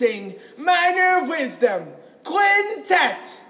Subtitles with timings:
[0.00, 1.88] Introducing Minor Wisdom
[2.24, 3.40] Quintet.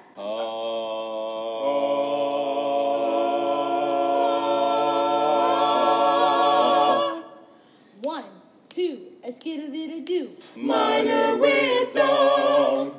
[8.03, 8.25] One,
[8.69, 10.31] two, a skittle little do.
[10.57, 12.95] Minor Wisdom.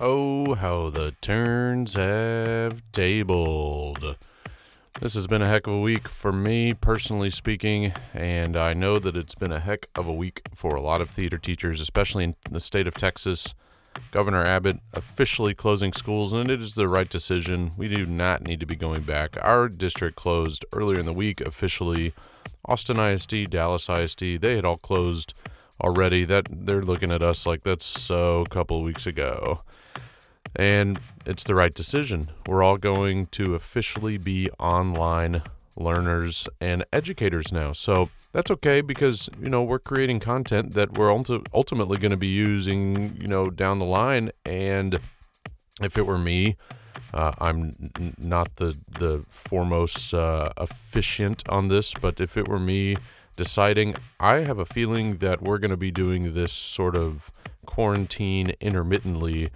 [0.00, 3.73] Oh, how the turns have tabled.
[5.04, 8.98] This has been a heck of a week for me, personally speaking, and I know
[8.98, 12.24] that it's been a heck of a week for a lot of theater teachers, especially
[12.24, 13.52] in the state of Texas.
[14.12, 17.72] Governor Abbott officially closing schools, and it is the right decision.
[17.76, 19.36] We do not need to be going back.
[19.42, 22.14] Our district closed earlier in the week officially.
[22.64, 25.34] Austin ISD, Dallas ISD, they had all closed
[25.82, 26.24] already.
[26.24, 29.60] That they're looking at us like that's so a couple weeks ago.
[30.56, 32.30] And it's the right decision.
[32.46, 35.42] We're all going to officially be online
[35.76, 37.72] learners and educators now.
[37.72, 42.16] So that's okay because, you know, we're creating content that we're ulti- ultimately going to
[42.16, 44.30] be using, you know, down the line.
[44.44, 44.98] And
[45.80, 46.56] if it were me,
[47.12, 52.60] uh, I'm n- not the, the foremost uh, efficient on this, but if it were
[52.60, 52.96] me
[53.36, 57.32] deciding, I have a feeling that we're going to be doing this sort of
[57.66, 59.48] quarantine intermittently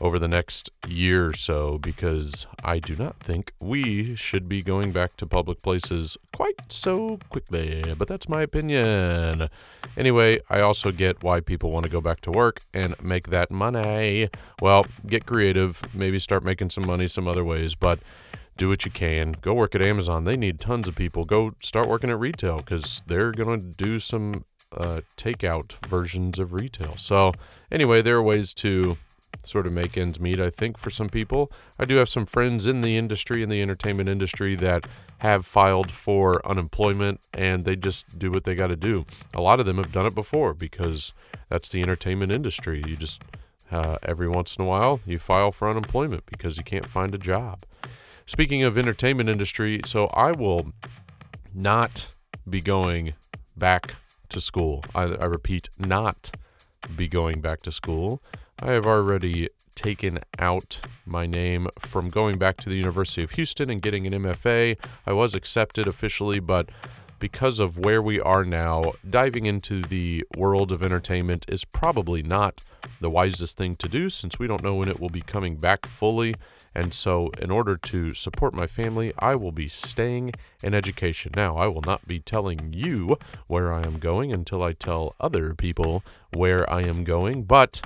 [0.00, 4.92] over the next year or so because I do not think we should be going
[4.92, 7.94] back to public places quite so quickly.
[7.96, 9.48] But that's my opinion.
[9.96, 13.50] Anyway, I also get why people want to go back to work and make that
[13.50, 14.28] money.
[14.60, 18.00] Well, get creative, maybe start making some money some other ways, but
[18.56, 19.32] do what you can.
[19.40, 20.24] Go work at Amazon.
[20.24, 21.24] They need tons of people.
[21.24, 24.44] Go start working at retail because they're going to do some
[24.76, 26.96] uh, takeout versions of retail.
[26.96, 27.32] So,
[27.70, 28.96] anyway, there are ways to
[29.44, 31.50] sort of make ends meet, I think, for some people.
[31.78, 34.86] I do have some friends in the industry, in the entertainment industry, that
[35.18, 39.06] have filed for unemployment and they just do what they got to do.
[39.34, 41.12] A lot of them have done it before because
[41.48, 42.82] that's the entertainment industry.
[42.86, 43.22] You just,
[43.70, 47.18] uh, every once in a while, you file for unemployment because you can't find a
[47.18, 47.64] job.
[48.26, 50.72] Speaking of entertainment industry, so I will
[51.54, 52.08] not
[52.48, 53.14] be going
[53.56, 53.96] back
[54.30, 54.82] to school.
[54.94, 56.32] I, I repeat, not
[56.96, 58.22] be going back to school.
[58.64, 63.68] I have already taken out my name from going back to the University of Houston
[63.68, 64.78] and getting an MFA.
[65.04, 66.68] I was accepted officially, but
[67.18, 72.62] because of where we are now, diving into the world of entertainment is probably not
[73.00, 75.84] the wisest thing to do since we don't know when it will be coming back
[75.84, 76.36] fully.
[76.72, 81.32] And so, in order to support my family, I will be staying in education.
[81.34, 83.18] Now, I will not be telling you
[83.48, 87.82] where I am going until I tell other people where I am going, but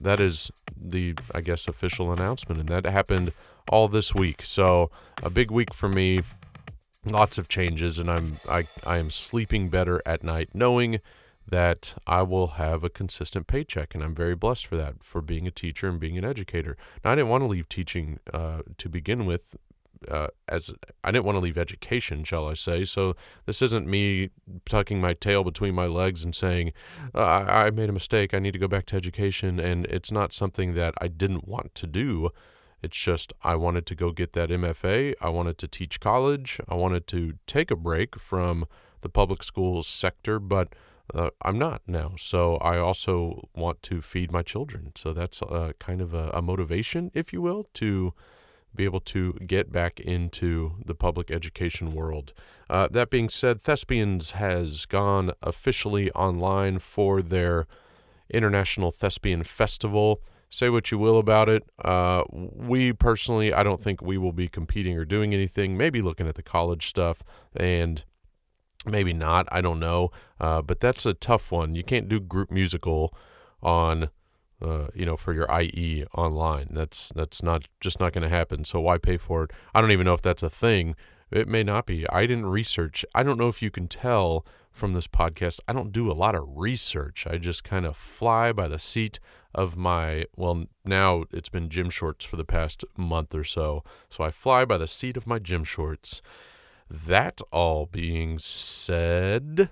[0.00, 3.32] that is the I guess official announcement, and that happened
[3.70, 4.42] all this week.
[4.44, 4.90] So
[5.22, 6.20] a big week for me.
[7.04, 11.00] Lots of changes, and I'm I I am sleeping better at night, knowing
[11.48, 15.46] that I will have a consistent paycheck, and I'm very blessed for that, for being
[15.46, 16.76] a teacher and being an educator.
[17.04, 19.56] Now, I didn't want to leave teaching uh, to begin with,
[20.08, 20.72] uh, as
[21.04, 22.84] I didn't want to leave education, shall I say.
[22.84, 24.30] So this isn't me
[24.64, 26.72] tucking my tail between my legs and saying
[27.14, 28.34] uh, I, made a mistake.
[28.34, 31.74] I need to go back to education, and it's not something that I didn't want
[31.76, 32.30] to do.
[32.82, 35.14] It's just I wanted to go get that MFA.
[35.20, 36.60] I wanted to teach college.
[36.68, 38.66] I wanted to take a break from
[39.00, 40.74] the public schools sector, but
[41.14, 42.14] uh, I'm not now.
[42.18, 44.92] So I also want to feed my children.
[44.94, 48.12] So that's uh, kind of a, a motivation, if you will, to
[48.76, 52.32] be able to get back into the public education world.
[52.68, 57.66] Uh, that being said, Thespians has gone officially online for their
[58.30, 60.20] International Thespian Festival.
[60.50, 61.64] Say what you will about it.
[61.84, 65.76] Uh, we personally, I don't think we will be competing or doing anything.
[65.76, 67.22] Maybe looking at the college stuff
[67.54, 68.04] and
[68.84, 69.48] maybe not.
[69.50, 70.10] I don't know.
[70.40, 71.74] Uh, but that's a tough one.
[71.74, 73.12] You can't do group musical
[73.62, 74.10] on
[74.62, 76.68] uh, you know, for your IE online.
[76.70, 78.64] That's that's not just not going to happen.
[78.64, 79.50] So why pay for it?
[79.74, 80.94] I don't even know if that's a thing.
[81.30, 82.08] It may not be.
[82.08, 83.04] I didn't research.
[83.14, 85.60] I don't know if you can tell from this podcast.
[85.66, 87.26] I don't do a lot of research.
[87.28, 89.18] I just kind of fly by the seat
[89.54, 93.82] of my well, now it's been gym shorts for the past month or so.
[94.08, 96.22] So I fly by the seat of my gym shorts.
[96.88, 99.70] That all being said,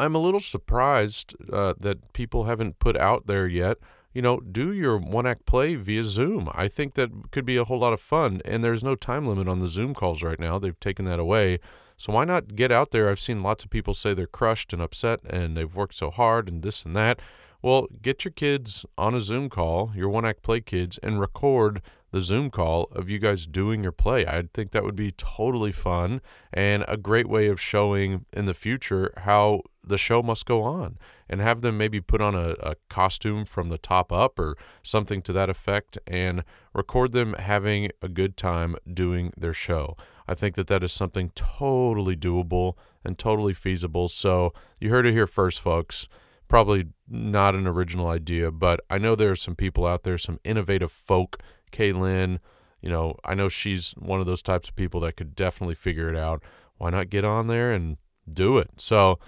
[0.00, 3.76] I'm a little surprised uh, that people haven't put out there yet.
[4.14, 6.48] You know, do your one act play via Zoom.
[6.52, 8.40] I think that could be a whole lot of fun.
[8.46, 10.58] And there's no time limit on the Zoom calls right now.
[10.58, 11.60] They've taken that away.
[11.98, 13.10] So why not get out there?
[13.10, 16.48] I've seen lots of people say they're crushed and upset and they've worked so hard
[16.48, 17.20] and this and that.
[17.60, 21.82] Well, get your kids on a Zoom call, your one act play kids, and record
[22.10, 24.26] the Zoom call of you guys doing your play.
[24.26, 26.22] I think that would be totally fun
[26.54, 29.60] and a great way of showing in the future how
[29.90, 30.98] the show must go on
[31.28, 35.20] and have them maybe put on a, a costume from the top up or something
[35.22, 36.42] to that effect and
[36.72, 39.96] record them having a good time doing their show.
[40.26, 44.08] I think that that is something totally doable and totally feasible.
[44.08, 46.08] So you heard it here first, folks.
[46.48, 50.40] Probably not an original idea, but I know there are some people out there, some
[50.44, 51.40] innovative folk.
[51.72, 52.38] Kaylin,
[52.80, 56.08] you know, I know she's one of those types of people that could definitely figure
[56.08, 56.42] it out.
[56.78, 57.98] Why not get on there and
[58.32, 58.70] do it?
[58.78, 59.18] So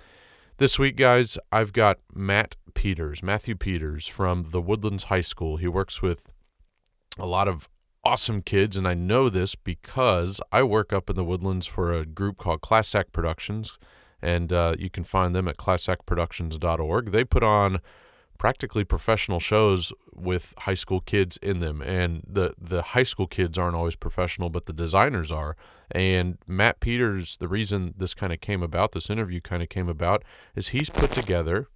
[0.63, 5.57] this week, guys, I've got Matt Peters, Matthew Peters from the Woodlands High School.
[5.57, 6.33] He works with
[7.19, 7.69] a lot of
[8.05, 12.07] awesome kids, and I know this because I work up in the Woodlands for a
[12.07, 13.77] group called Class Act Productions,
[14.23, 17.11] and uh, you can find them at classactproductions.org.
[17.11, 17.81] They put on
[18.43, 21.81] practically professional shows with high school kids in them.
[21.81, 25.57] And the the high school kids aren't always professional but the designers are.
[25.93, 29.89] And Matt Peters the reason this kind of came about this interview kind of came
[29.89, 30.25] about
[30.57, 31.69] is he's put together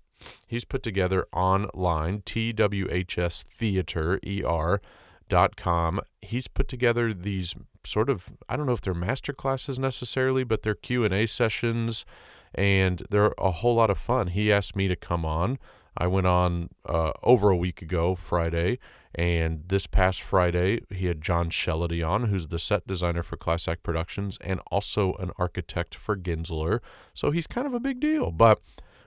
[0.48, 4.80] he's put together online TWHS Theater ER
[5.28, 6.00] dot com.
[6.20, 7.54] He's put together these
[7.84, 12.04] sort of I don't know if they're master classes necessarily but they're Q&A sessions
[12.52, 14.26] and they're a whole lot of fun.
[14.26, 15.60] He asked me to come on
[15.96, 18.78] I went on uh, over a week ago, Friday,
[19.14, 23.66] and this past Friday, he had John Shellady on, who's the set designer for Class
[23.66, 26.80] Act Productions and also an architect for Gensler.
[27.14, 28.30] So he's kind of a big deal.
[28.30, 28.60] But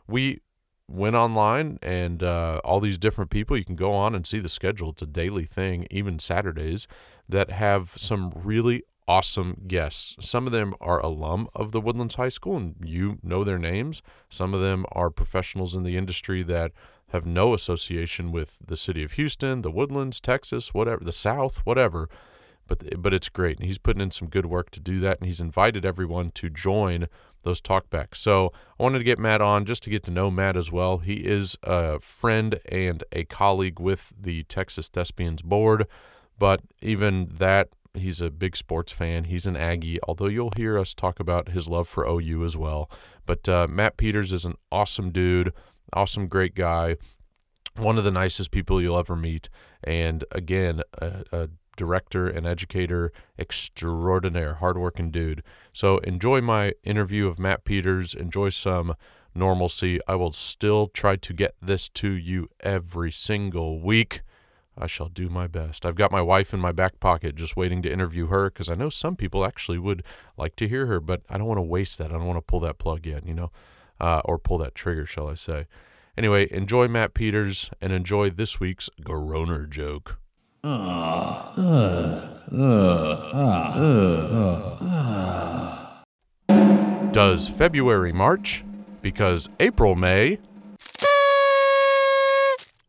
[0.07, 0.41] we
[0.88, 4.50] went online and uh, all these different people, you can go on and see the
[4.50, 4.89] schedule.
[4.89, 6.88] It's a daily thing, even Saturdays,
[7.27, 10.15] that have some really awesome guests.
[10.19, 14.03] Some of them are alum of the Woodlands High School, and you know their names.
[14.29, 16.71] Some of them are professionals in the industry that
[17.07, 22.07] have no association with the city of Houston, the Woodlands, Texas, whatever, the South, whatever.
[22.67, 25.25] But but it's great, and he's putting in some good work to do that, and
[25.25, 27.07] he's invited everyone to join
[27.41, 28.17] those talkbacks.
[28.17, 31.00] So I wanted to get Matt on just to get to know Matt as well.
[31.00, 35.88] He is a friend and a colleague with the Texas Thespians Board,
[36.38, 39.25] but even that He's a big sports fan.
[39.25, 42.89] He's an Aggie, although you'll hear us talk about his love for OU as well.
[43.25, 45.53] But uh, Matt Peters is an awesome dude,
[45.94, 46.97] awesome, great guy,
[47.75, 49.50] one of the nicest people you'll ever meet.
[49.83, 51.50] And again, a, a
[51.80, 55.42] director and educator extraordinaire, hardworking dude.
[55.74, 58.13] So enjoy my interview of Matt Peters.
[58.13, 58.95] Enjoy some
[59.33, 60.00] normalcy.
[60.07, 64.21] I will still try to get this to you every single week.
[64.80, 65.86] I shall do my best.
[65.86, 68.76] I've got my wife in my back pocket just waiting to interview her because I
[68.76, 70.04] know some people actually would
[70.38, 72.12] like to hear her, but I don't want to waste that.
[72.12, 73.52] I don't want to pull that plug yet, you know,
[74.00, 75.68] uh, or pull that trigger, shall I say.
[76.18, 80.18] Anyway, enjoy Matt Peters and enjoy this week's Groner joke.
[87.14, 88.66] Does February March?
[89.02, 90.40] Because April May.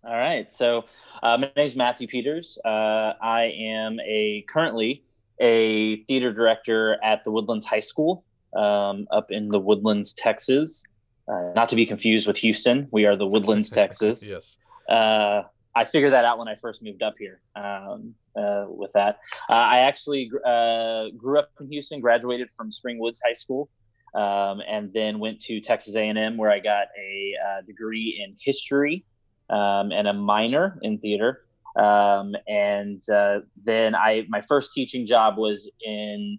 [0.05, 0.51] All right.
[0.51, 0.87] So
[1.22, 2.58] uh, my name is Matthew Peters.
[2.64, 5.05] Uh, I am a currently
[5.40, 8.25] a theater director at the Woodlands High School
[8.56, 10.82] um, up in the Woodlands, Texas.
[11.28, 12.88] Uh, not to be confused with Houston.
[12.90, 14.26] We are the Woodlands, Texas.
[14.26, 14.56] yes.
[14.88, 15.43] Uh,
[15.75, 17.40] I figured that out when I first moved up here.
[17.55, 19.19] Um, uh, with that,
[19.49, 23.69] uh, I actually grew up in Houston, graduated from Spring Woods High School,
[24.14, 27.34] um, and then went to Texas A&M where I got a
[27.67, 29.05] degree in history
[29.51, 31.45] um, and a minor in theater.
[31.77, 36.39] Um, and uh, then I my first teaching job was in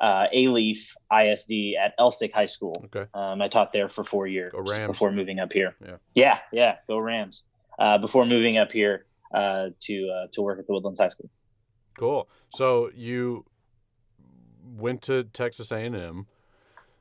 [0.00, 2.84] uh, Alief ISD at Elsik High School.
[2.86, 3.08] Okay.
[3.14, 4.52] Um, I taught there for four years
[4.86, 5.74] before moving up here.
[5.84, 5.96] Yeah.
[6.14, 6.38] Yeah.
[6.52, 6.76] Yeah.
[6.88, 7.44] Go Rams.
[7.78, 11.30] Uh, before moving up here uh, to uh, to work at the Woodlands High School.
[11.98, 12.28] Cool.
[12.50, 13.44] So you
[14.62, 16.26] went to Texas A&M.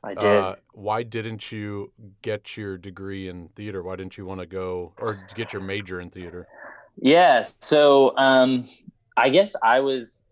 [0.06, 0.26] I did.
[0.26, 3.82] Uh, why didn't you get your degree in theater?
[3.82, 6.48] Why didn't you want to go or get your major in theater?
[6.98, 7.44] Yeah.
[7.60, 8.66] So um,
[9.18, 10.24] I guess I was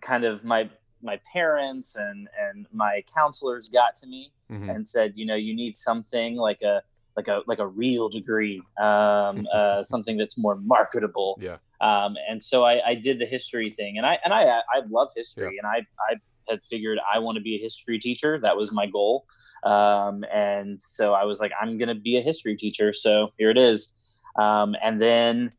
[0.00, 0.68] kind of my
[1.02, 4.70] my parents and and my counselors got to me Mhm.
[4.70, 6.82] and said, you know, you need something like a
[7.16, 11.38] like a like a real degree, um, uh, something that's more marketable.
[11.40, 11.56] Yeah.
[11.80, 15.08] Um, and so I, I did the history thing, and I and I I love
[15.16, 15.78] history, and I
[16.10, 16.16] I
[16.48, 18.38] had figured I want to be a history teacher.
[18.40, 19.26] That was my goal.
[19.64, 22.92] Um, and so I was like, I'm going to be a history teacher.
[22.92, 23.94] So here it is.
[24.38, 25.52] Um, and then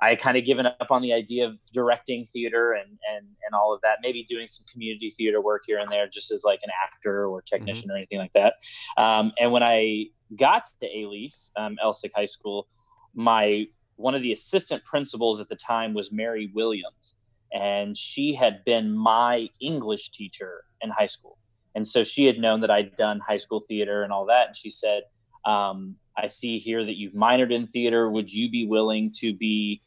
[0.00, 3.72] I kind of given up on the idea of directing theater and, and, and all
[3.72, 6.70] of that, maybe doing some community theater work here and there, just as like an
[6.84, 8.54] actor or technician or anything like that.
[8.96, 12.66] Um, and when I got to Alief, um, Elsik High School,
[13.14, 17.14] my, one of the assistant principals at the time was Mary Williams
[17.54, 21.38] and she had been my English teacher in high school.
[21.76, 24.48] And so she had known that I'd done high school theater and all that.
[24.48, 25.04] And she said,
[25.46, 28.10] um, I see here that you've minored in theater.
[28.10, 29.82] Would you be willing to be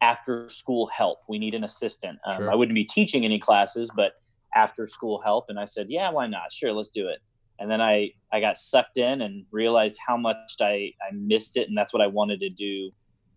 [0.00, 1.20] after school help?
[1.28, 2.18] We need an assistant.
[2.26, 2.52] Um, Sure.
[2.52, 4.12] I wouldn't be teaching any classes, but
[4.54, 5.46] after school help.
[5.48, 6.52] And I said, yeah, why not?
[6.52, 7.20] Sure, let's do it.
[7.58, 11.68] And then I, I got sucked in and realized how much I, I missed it.
[11.68, 12.90] And that's what I wanted to do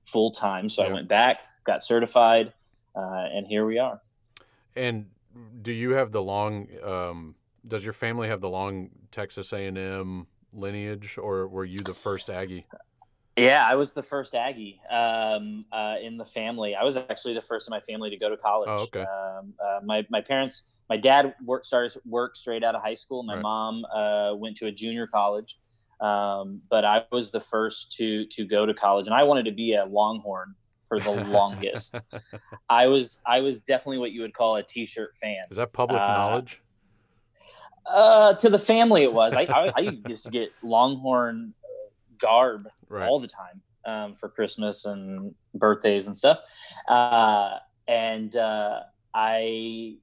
[0.06, 0.70] full time.
[0.70, 0.90] So Yeah.
[0.90, 2.54] I went back, got certified,
[2.96, 4.02] uh, and here we are.
[4.76, 5.08] And
[5.62, 6.68] do you have the long?
[6.84, 7.36] Um,
[7.68, 11.94] does your family have the long Texas A and M lineage, or were you the
[11.94, 12.68] first Aggie?
[13.38, 16.74] Yeah, I was the first Aggie um, uh, in the family.
[16.74, 18.70] I was actually the first in my family to go to college.
[18.70, 19.02] Oh, okay.
[19.02, 23.24] Um, uh, my my parents, my dad worked started work straight out of high school.
[23.24, 23.42] My Right.
[23.42, 25.60] mom uh, went to a junior college,
[26.00, 29.52] um, but I was the first to to go to college, and I wanted to
[29.52, 30.56] be a Longhorn
[30.88, 32.00] for the longest.
[32.70, 35.46] I was I was definitely what you would call a t-shirt fan.
[35.52, 36.62] Is that public Uh, knowledge?
[37.86, 39.34] Uh, to the family, it was.
[39.36, 41.68] I, I, I used to get Longhorn uh,
[42.18, 43.08] garb Right.
[43.08, 46.40] all the time um, for Christmas and birthdays and stuff.
[46.90, 48.80] Uh, and uh,
[49.14, 49.98] I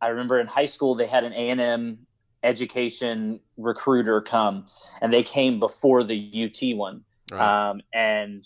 [0.00, 2.06] I remember in high school they had an A and M
[2.42, 4.66] education recruiter come,
[5.00, 7.70] and they came before the UT one, Right.
[7.70, 8.44] um, and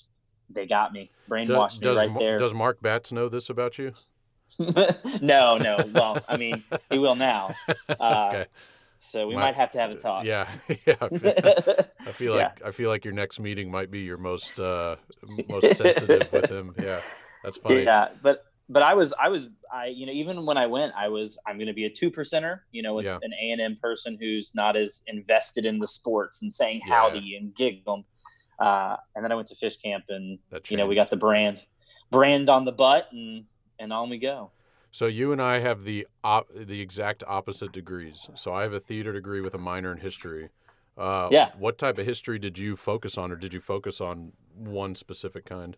[0.55, 2.39] they got me, brainwashed does, me right Ma- there.
[2.39, 3.93] does Mark Batts know this about you?
[5.21, 5.79] no, no.
[5.95, 7.55] Well, I mean, he will now.
[7.89, 8.47] Uh, okay.
[8.99, 10.25] So we My- might have to have a talk.
[10.25, 10.49] Yeah.
[10.87, 10.95] yeah.
[11.01, 11.35] I feel,
[12.07, 12.43] I feel Yeah.
[12.45, 14.97] like I feel like your next meeting might be your most uh,
[15.49, 16.75] most sensitive with him.
[16.79, 17.01] Yeah.
[17.43, 17.83] That's funny.
[17.85, 21.09] Yeah, but but I was I was I you know even when I went I
[21.09, 23.19] was I'm going to be a two percenter you know with Yeah.
[23.23, 26.95] an A and M person who's not as invested in the sports and saying Yeah.
[26.95, 28.05] howdy and giggle.
[28.61, 30.39] Uh, and then I went to fish camp and
[30.69, 31.65] you know we got the brand
[32.11, 33.45] brand on the butt and
[33.79, 34.51] and on we go.
[34.93, 38.29] So you and I have the op- the exact opposite degrees.
[38.35, 40.51] So I have a theater degree with a minor in history.
[40.99, 41.53] Uh, Yeah.
[41.59, 45.45] What type of history did you focus on, or did you focus on one specific
[45.47, 45.77] kind?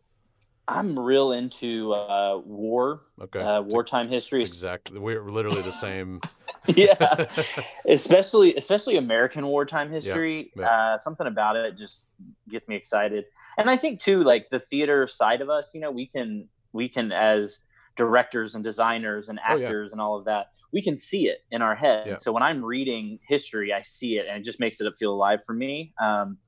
[0.69, 3.41] I'm real into uh, war, Okay.
[3.41, 4.41] uh, wartime history.
[4.43, 4.99] Exactly.
[4.99, 6.21] We're literally the same.
[6.69, 7.27] yeah,
[7.89, 10.53] especially especially American wartime history.
[10.57, 10.71] yeah.
[10.95, 12.07] Uh, something about it just
[12.49, 13.25] gets me excited,
[13.59, 16.89] and I think too, like the theater side of us, you know, we can we
[16.89, 17.59] can as
[17.97, 19.67] directors and designers and Oh, yeah.
[19.67, 22.07] actors and all of that, we can see it in our head.
[22.07, 22.15] Yeah.
[22.17, 25.41] So when I'm reading history, I see it, and it just makes it feel alive
[25.45, 25.93] for me.
[26.01, 26.39] Um,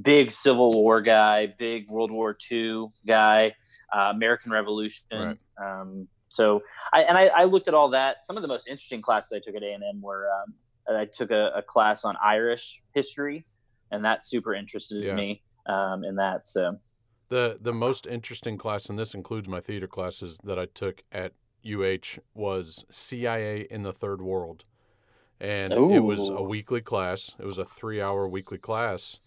[0.00, 3.54] big Civil War guy, big World War II guy,
[3.92, 5.04] uh, American Revolution.
[5.12, 5.38] Right.
[5.62, 8.24] Um, so I and I, I looked at all that.
[8.24, 10.54] Some of the most interesting classes I took at A and M were um,
[10.96, 13.44] I took a, a class on Irish history,
[13.90, 15.14] and that super interested Yeah.
[15.14, 16.46] me um, in that.
[16.48, 16.78] So
[17.28, 21.32] The the most interesting class, and this includes my theater classes that I took at
[21.64, 24.64] UH, was CIA in the Third World,
[25.40, 27.34] and it was a weekly class.
[27.38, 29.18] It was a three hour weekly class,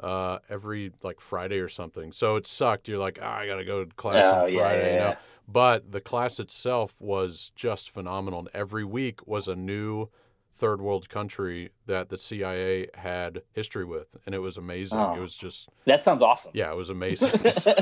[0.00, 2.12] uh, every like Friday or something.
[2.12, 2.88] So it sucked.
[2.88, 5.06] You're like, ah, I gotta go to class Oh, on Friday, yeah, you know.
[5.10, 5.16] yeah.
[5.48, 8.40] But the class itself was just phenomenal.
[8.40, 10.08] And every week was a new
[10.54, 14.98] third world country that the CIA had history with, and it was amazing.
[14.98, 15.14] Oh.
[15.14, 16.52] It was just that sounds awesome.
[16.54, 17.30] yeah, it was amazing.
[17.52, 17.72] So-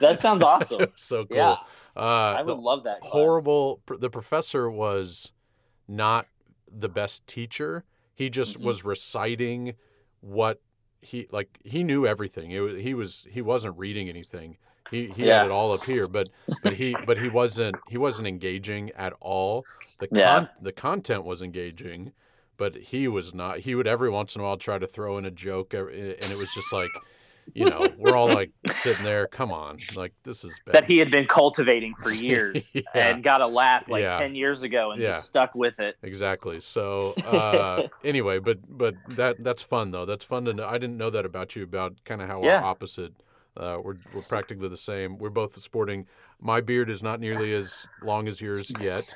[0.00, 0.86] that sounds awesome.
[0.96, 1.36] so cool.
[1.36, 1.56] Yeah,
[1.96, 2.00] Uh,
[2.38, 3.00] I would love that.
[3.00, 3.12] Class.
[3.12, 3.80] horrible.
[3.84, 5.32] pr- The professor was
[5.88, 6.26] not
[6.70, 7.84] the best teacher.
[8.14, 8.64] He just Mhm.
[8.64, 9.74] was reciting
[10.20, 10.60] what
[11.02, 11.48] he like.
[11.64, 12.50] He knew everything.
[12.50, 14.56] It was, he was he wasn't reading anything.
[14.90, 15.38] He he Yeah.
[15.42, 16.28] had it all up here, but
[16.62, 19.64] but he but he wasn't he wasn't engaging at all.
[20.00, 20.46] The con- Yeah.
[20.60, 22.12] the content was engaging,
[22.56, 23.60] but he was not.
[23.60, 26.36] He would every once in a while try to throw in a joke, and it
[26.38, 26.90] was just like.
[27.54, 29.26] You know, we're all like sitting there.
[29.26, 30.74] Come on, like this is bad.
[30.74, 32.82] that he had been cultivating for years Yeah.
[32.94, 34.18] and got a laugh like Yeah.
[34.18, 35.12] 10 years ago and Yeah.
[35.12, 35.96] just stuck with it.
[36.02, 36.60] Exactly.
[36.60, 40.06] So uh, anyway, but but that that's fun though.
[40.06, 40.66] That's fun to know.
[40.66, 43.12] I didn't know that about you about kind of how we're opposite.
[43.56, 45.18] Uh, we're we're practically the same.
[45.18, 46.06] We're both sporting.
[46.40, 49.14] My beard is not nearly as long as yours yet.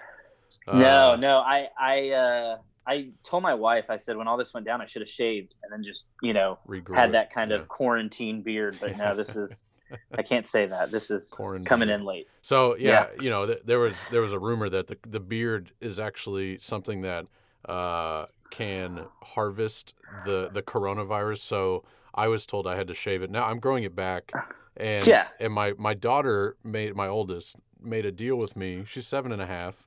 [0.67, 4.53] no, Uh, no, I, I, uh, I told my wife, I said, when all this
[4.53, 7.13] went down, I should have shaved and then just, you know, regrew had it.
[7.13, 7.59] that kind Yeah.
[7.59, 8.77] of quarantine beard.
[8.81, 9.65] But no, this is,
[10.19, 10.91] I can't say that.
[10.91, 11.67] This is Quarantine.
[11.67, 12.27] coming in late.
[12.43, 15.73] So yeah, you know, th- there was there was a rumor that the the beard
[15.81, 17.27] is actually something that
[17.69, 19.95] uh, can harvest
[20.27, 21.39] the the coronavirus.
[21.39, 23.31] So I was told I had to shave it.
[23.31, 24.33] Now I'm growing it back,
[24.77, 25.29] and Yeah.
[25.41, 28.85] and my my daughter made my oldest made a deal with me.
[28.87, 29.87] She's seven and a half.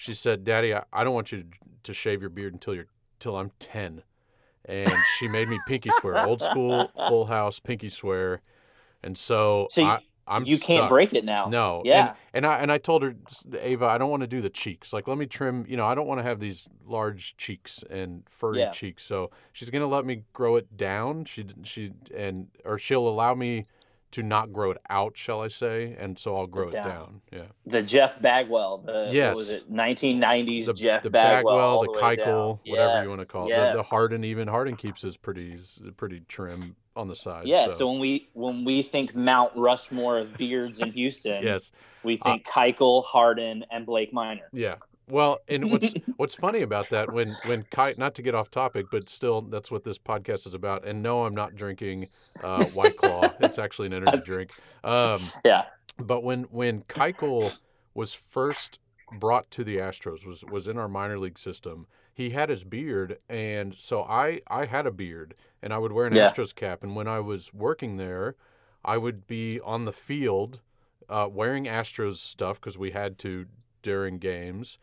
[0.00, 1.46] She said, "Daddy, I, I don't want you to,
[1.82, 2.86] to shave your beard until you're
[3.18, 4.02] till I'm ten.
[4.64, 8.40] And she made me pinky swear, old school, full house pinky swear.
[9.02, 10.88] And so, So you- I I'm you can't stuck.
[10.90, 11.48] break it now.
[11.48, 11.82] No.
[11.84, 12.14] Yeah.
[12.32, 13.14] And, and I and I told her,
[13.58, 14.92] Ava, I don't want to do the cheeks.
[14.92, 15.66] Like, let me trim.
[15.68, 18.70] You know, I don't want to have these large cheeks and furry Yeah.
[18.70, 19.02] cheeks.
[19.02, 21.24] So she's gonna let me grow it down.
[21.26, 23.66] She she and or she'll allow me
[24.12, 25.96] to not grow it out, shall I say?
[25.98, 26.84] And so I'll grow it down.
[26.88, 27.20] down.
[27.32, 27.42] Yeah.
[27.66, 29.28] The Jeff Bagwell, the Yes.
[29.28, 32.16] what was it 1990s The, Jeff the Bagwell, all the the down.
[32.16, 33.56] Keuchel, whatever you want to call it.
[33.56, 33.82] The, the.
[33.82, 35.56] Harden, even Harden keeps his pretty
[35.96, 37.46] pretty trim on the side.
[37.46, 41.72] Yeah, So, so when we when we think Mount Rushmore of beards in Houston, yes.
[42.02, 44.48] we uh, think Keuchel, Harden, and Blake Minor.
[44.52, 44.76] Yeah.
[45.10, 48.86] Well, and what's what's funny about that when when Kai not to get off topic,
[48.90, 50.86] but still that's what this podcast is about.
[50.86, 52.08] And no, I'm not drinking
[52.42, 53.32] uh, White Claw.
[53.40, 54.52] it's actually an energy drink.
[54.84, 55.64] Um, Yeah,
[55.98, 57.56] but when when Keuchel
[57.94, 58.78] was first
[59.18, 63.18] brought to the Astros was was in our minor league system, he had his beard,
[63.28, 66.30] and so I I had a beard, and I would wear an Yeah.
[66.30, 68.36] Astros cap, and when I was working there,
[68.84, 70.60] I would be on the field
[71.08, 73.46] uh, wearing Astros stuff because we had to
[73.82, 74.78] during games.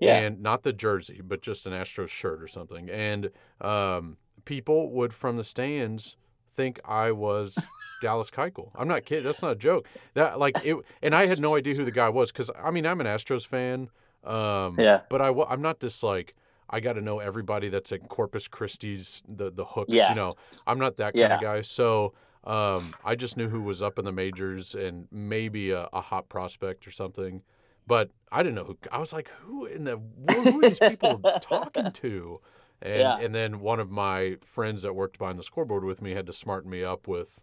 [0.00, 0.16] Yeah.
[0.18, 2.88] And not the jersey, but just an Astros shirt or something.
[2.90, 3.30] And
[3.60, 6.16] um, people would from the stands
[6.54, 7.58] think I was
[8.02, 8.70] Dallas Keuchel.
[8.74, 9.24] I'm not kidding.
[9.24, 9.86] That's not a joke.
[10.14, 12.86] That like it, and I had no idea who the guy was because I mean
[12.86, 13.88] I'm an Astros fan.
[14.24, 15.02] Um, Yeah.
[15.08, 16.34] But I I'm not this like
[16.68, 19.92] I got to know everybody that's at Corpus Christi's the the hooks.
[19.92, 20.10] Yeah.
[20.10, 20.32] You know,
[20.66, 21.34] I'm not that kind Yeah.
[21.36, 21.60] of guy.
[21.62, 22.14] So
[22.44, 26.28] um, I just knew who was up in the majors and maybe a, a hot
[26.30, 27.42] prospect or something.
[27.90, 28.78] But I didn't know who.
[28.92, 29.98] I was like, who in the
[30.32, 32.40] who are these people talking to?
[32.80, 33.18] And Yeah.
[33.18, 36.32] and then one of my friends that worked behind the scoreboard with me had to
[36.32, 37.40] smarten me up with,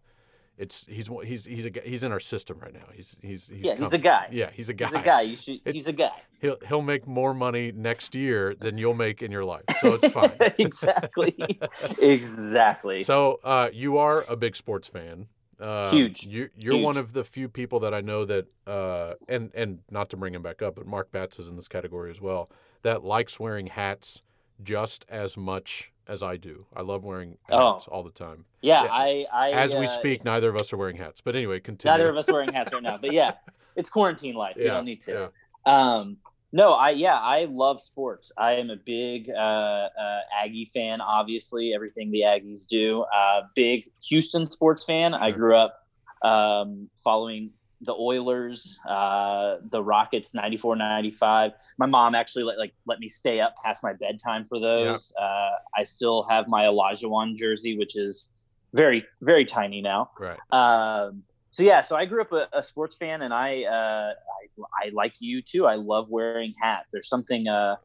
[0.57, 2.87] it's he's he's he's a he's in our system right now.
[2.95, 4.29] He's he's he's yeah, he's a guy.
[4.31, 4.85] Yeah, he's a guy.
[4.87, 5.21] He's a guy.
[5.21, 5.59] You should.
[5.65, 6.11] It- he's a guy.
[6.39, 10.07] He'll he'll make more money next year than you'll make in your life, so it's
[10.07, 10.31] fine.
[10.57, 11.35] exactly.
[11.99, 13.03] exactly.
[13.03, 15.27] So uh, you are a big sports fan.
[15.59, 16.23] Um, Huge.
[16.25, 20.09] You, you're one of the few people that I know that, uh, and and not
[20.11, 22.49] to bring him back up, but Mark Batts is in this category as well.
[22.83, 24.21] That likes wearing hats
[24.63, 26.65] just as much as I do.
[26.75, 27.73] I love wearing Oh.
[27.73, 28.45] hats all the time.
[28.61, 28.89] yeah, yeah.
[28.91, 29.25] I.
[29.33, 31.21] I As we uh, speak, neither of us are wearing hats.
[31.21, 31.91] But anyway, continue.
[31.97, 33.33] Neither of us are wearing hats right now, but yeah,
[33.75, 34.55] it's quarantine life.
[34.57, 35.31] You don't need to.
[35.65, 35.71] yeah.
[35.95, 36.17] Um,
[36.51, 38.31] no, I yeah, I love sports.
[38.37, 41.01] I am a big uh, uh, Aggie fan.
[41.01, 43.05] Obviously, everything the Aggies do.
[43.15, 45.13] Uh, big Houston sports fan.
[45.13, 45.79] I grew up
[46.21, 51.51] um, following the Oilers, uh, the Rockets, 94, 95.
[51.77, 55.11] My mom actually let, like let me stay up past my bedtime for those.
[55.19, 58.29] Uh, I still have my Olajuwon jersey, which is
[58.73, 60.11] very very tiny now.
[60.19, 60.39] Right.
[60.51, 61.23] Um,
[61.57, 64.89] so yeah, so I grew up a, a sports fan, and I, uh, I I
[64.93, 65.65] like you too.
[65.65, 66.91] I love wearing hats.
[66.93, 67.77] There's something uh,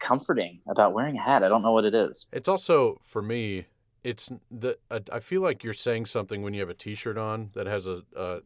[0.00, 1.44] comforting about wearing a hat.
[1.44, 2.28] I don't know what it is.
[2.32, 3.66] It's also for me.
[4.02, 4.78] It's the
[5.12, 8.02] I feel like you're saying something when you have a T-shirt on that has a,
[8.16, 8.40] a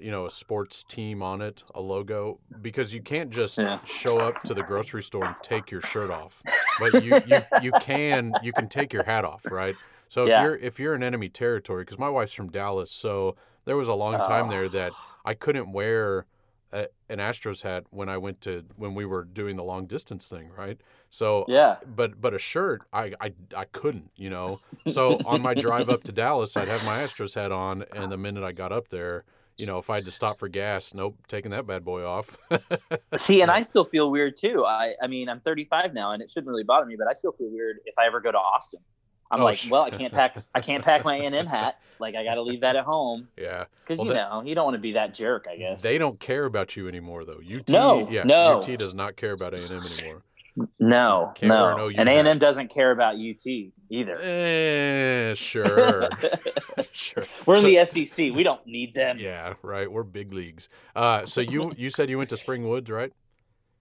[0.00, 3.80] you know a sports team on it, a logo, because you can't just Yeah.
[3.84, 6.42] show up to the grocery store and take your shirt off,
[6.78, 9.78] but you you, you can you can take your hat off, right?
[10.08, 10.38] So if Yeah.
[10.38, 13.36] you're if you're in enemy territory, because my wife's from Dallas, so
[13.68, 14.50] there was a long time Oh.
[14.50, 14.92] there that
[15.26, 16.24] I couldn't wear
[16.72, 20.26] a, an Astros hat when I went to when we were doing the long distance
[20.26, 20.80] thing, right?
[21.10, 25.52] So Yeah, but but a shirt I, I I couldn't you know so on my
[25.54, 28.72] drive up to Dallas I'd have my Astros hat on and the minute I got
[28.72, 29.24] up there
[29.58, 32.36] you know if I had to stop for gas nope taking that bad boy off
[33.16, 34.64] see, and I still feel weird too.
[34.64, 37.32] I I mean, I'm 35 now, and it shouldn't really bother me, but I still
[37.32, 38.80] feel weird if I ever go to Austin.
[39.30, 40.36] I'm Oh, like, well, I can't pack.
[40.54, 41.78] I can't pack my A&M hat.
[42.00, 44.54] Like, I got to leave that at home yeah because Well, you they- know you
[44.54, 45.46] don't want to be that jerk.
[45.50, 48.58] I guess they don't care about you anymore though UT No, yeah no.
[48.60, 50.22] UT does not care about A&M anymore
[50.80, 52.08] No, Can't wear an no, and.
[52.08, 53.46] A&M doesn't care about UT
[53.90, 54.18] either.
[54.20, 56.08] eh, sure
[56.92, 58.32] sure We're in the SEC.
[58.34, 59.18] We don't need them.
[59.18, 62.90] yeah right we're big leagues uh so you you said you went to Spring Woods
[62.90, 63.12] right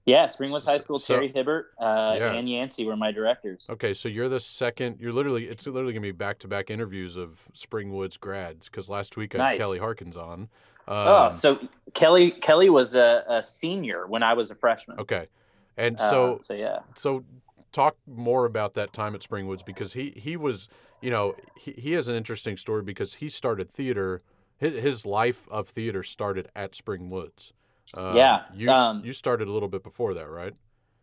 [0.07, 2.31] Yeah, Springwoods High School, So- Terry Hibbert, uh, Yeah.
[2.31, 3.67] and Yancey were my directors.
[3.69, 4.99] Okay, so you're the second.
[5.01, 5.47] You're literally.
[5.47, 9.49] It's literally gonna be back to back interviews of Springwoods grads because last week I
[9.51, 10.49] had Kelly Harkins on.
[10.87, 11.59] Um, oh, so
[11.93, 14.97] Kelly Kelly was a, a senior when I was a freshman.
[15.01, 15.27] okay,
[15.75, 17.25] and Uh, so so yeah, so
[17.73, 20.69] talk more about that time at Springwoods because he he was
[21.01, 24.21] you know he, he has an interesting story because he started theater.
[24.59, 27.51] His, his life of theater started at Springwoods.
[27.93, 30.53] Um, Yeah, you um, you started a little bit before that, right?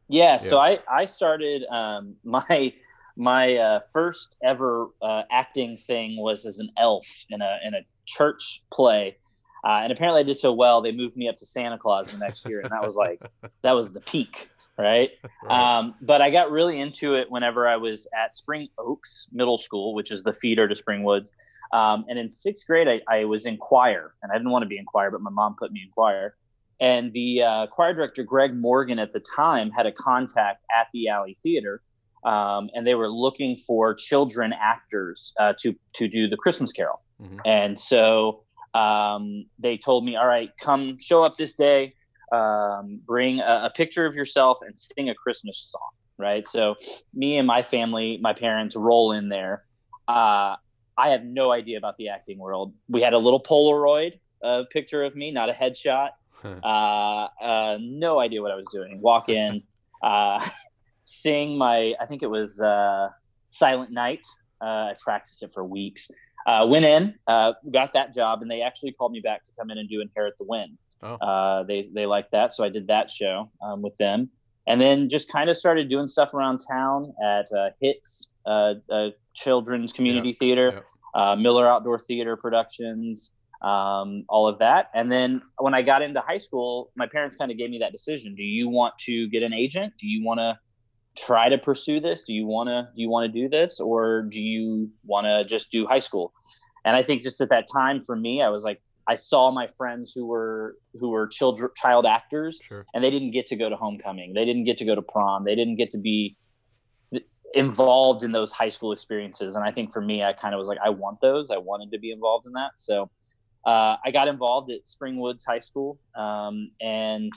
[0.09, 0.37] yeah.
[0.37, 2.73] So I I started um, my
[3.17, 7.81] my uh, first ever uh, acting thing was as an elf in a in a
[8.07, 9.17] church play.
[9.67, 12.19] Uh, and apparently I did so well, they moved me up to Santa Claus the
[12.19, 13.23] next year, and that was like
[13.63, 14.51] that was the peak.
[14.77, 15.11] right?
[15.43, 15.79] Right.
[15.79, 19.95] Um, but I got really into it whenever I was at Spring Oaks Middle School,
[19.95, 21.33] which is the feeder to Spring Woods.
[21.73, 24.69] Um, and in sixth grade, I, I was in choir, and I didn't want to
[24.69, 26.35] be in choir, but my mom put me in choir.
[26.85, 31.09] And the uh, choir director, Greg Morgan, at the time had a contact at the
[31.09, 31.81] Alley Theater,
[32.27, 37.01] um, and they were looking for children actors uh, to to do the Christmas Carol.
[37.19, 37.41] Mhm.
[37.47, 38.45] And so
[38.75, 41.95] um, they told me, "All right, come show up this day,
[42.33, 46.47] um, bring a, a picture of yourself, and sing a Christmas song." Right.
[46.47, 46.77] So
[47.15, 49.65] me and my family, my parents, roll in there.
[50.07, 50.57] Uh,
[50.99, 52.75] I have no idea about the acting world.
[52.89, 56.11] We had a little Polaroid uh, picture of me, not a headshot.
[56.63, 59.01] Uh, uh, no idea what I was doing.
[59.01, 59.63] Walk in,
[60.03, 60.47] uh,
[61.05, 63.09] sing my, I think it was uh,
[63.51, 64.27] Silent Night.
[64.61, 66.09] Uh, I practiced it for weeks.
[66.47, 69.71] Uh, went in, uh, got that job, and they actually called me back to come
[69.71, 70.77] in and do Inherit the Wind.
[71.03, 71.15] Oh.
[71.15, 74.31] Uh, they they liked that, so I did that show um, with them,
[74.67, 79.09] and then just kind of started doing stuff around town at uh, Hits, uh, uh,
[79.35, 80.83] Children's Community Theater,
[81.15, 83.33] uh, Miller Outdoor Theater Productions,
[83.65, 84.91] um, all of that.
[84.95, 87.93] And then when I got into high school, my parents kind of gave me that
[87.93, 89.95] decision: Do you want to get an agent?
[89.99, 90.59] Do you want to
[91.17, 92.25] try to pursue this?
[92.25, 95.45] Do you want to do you want to do this, or do you want to
[95.45, 96.33] just do high school?
[96.85, 99.67] And I think just at that time for me, I was like, I saw my
[99.79, 102.85] friends who were who were children child actors, Sure.
[102.95, 104.35] and they didn't get to go to homecoming.
[104.35, 105.45] They didn't get to go to prom.
[105.45, 106.37] They didn't get to be
[107.55, 109.55] involved in those high school experiences.
[109.55, 111.51] And I think for me, I kind of was like, I want those.
[111.51, 112.73] I wanted to be involved in that.
[112.77, 113.11] So
[113.67, 117.33] uh, I got involved at Springwoods High School, um, and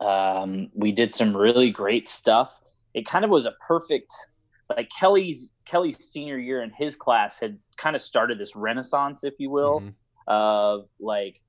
[0.00, 2.58] um, we did some really great stuff.
[2.94, 4.12] It kind of was a perfect,
[4.74, 9.34] like Kelly's Kelly's senior year in his class had kind of started this renaissance, if
[9.38, 9.94] you will Mhm.
[10.26, 11.40] of like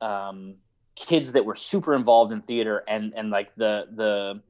[0.00, 0.56] um,
[0.96, 4.42] kids that were super involved in theater and and like the the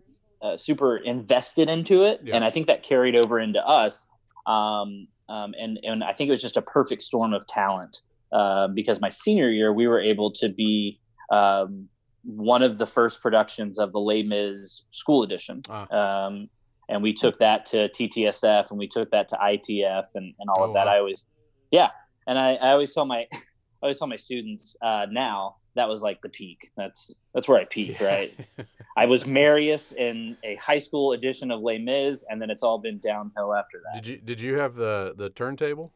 [0.46, 2.34] uh, super invested into it Yeah.
[2.34, 4.08] and i think that carried over into us
[4.46, 8.02] um, um, and and i think it was just a perfect storm of talent
[8.32, 10.98] uh, because my senior year we were able to be
[11.30, 11.88] um,
[12.24, 15.86] one of the first productions of the Les Mis school edition Ah.
[16.26, 16.48] um,
[16.88, 20.64] and we took that to TTSF and we took that to ITF and, and all
[20.64, 20.86] Oh, of that.
[20.86, 20.94] wow.
[20.94, 21.26] I always,
[21.70, 21.88] yeah.
[22.26, 23.38] And I, I always tell my, I
[23.82, 26.70] always tell my students uh, now that was like the peak.
[26.76, 28.06] That's, that's where I peaked, Yeah.
[28.06, 28.34] right?
[28.96, 32.78] I was Marius in a high school edition of Les Mis and then it's all
[32.78, 34.02] been downhill after that.
[34.02, 35.92] Did you did you have the the turntable?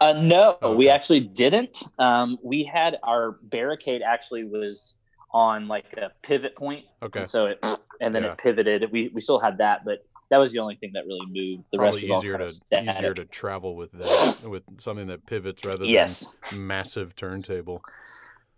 [0.00, 1.82] Uh, no, Oh, we actually didn't.
[1.98, 4.94] Um, we had our barricade actually was
[5.32, 7.20] on like a pivot point, Okay.
[7.20, 7.64] and so it
[8.00, 8.32] and then Yeah.
[8.32, 8.90] it pivoted.
[8.92, 9.98] We we still had that, but
[10.30, 11.64] that was the only thing that really moved.
[11.72, 15.86] The Probably rest easier to easier to travel with that with something that pivots rather
[15.86, 17.82] yes, than massive turntable.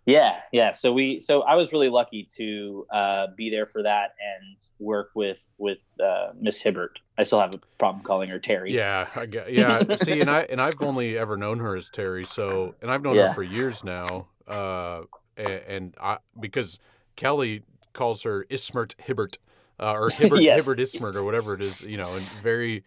[0.05, 0.71] Yeah, yeah.
[0.71, 5.09] So we so I was really lucky to uh, be there for that and work
[5.15, 6.99] with with uh, Miss Hibbert.
[7.17, 8.73] I still have a problem calling her Terry.
[8.73, 9.95] Yeah, I get, yeah.
[9.95, 12.25] See, and I and I've only ever known her as Terry.
[12.25, 13.29] So, and I've known Yeah.
[13.29, 14.27] her for years now.
[14.47, 15.01] Uh,
[15.37, 16.79] and, and I because
[17.15, 17.63] Kelly
[17.93, 19.37] calls her Ismert Hibbert,
[19.79, 20.63] uh, or Hibbert Yes.
[20.65, 22.83] Hibbert Ismert or whatever it is, you know, and very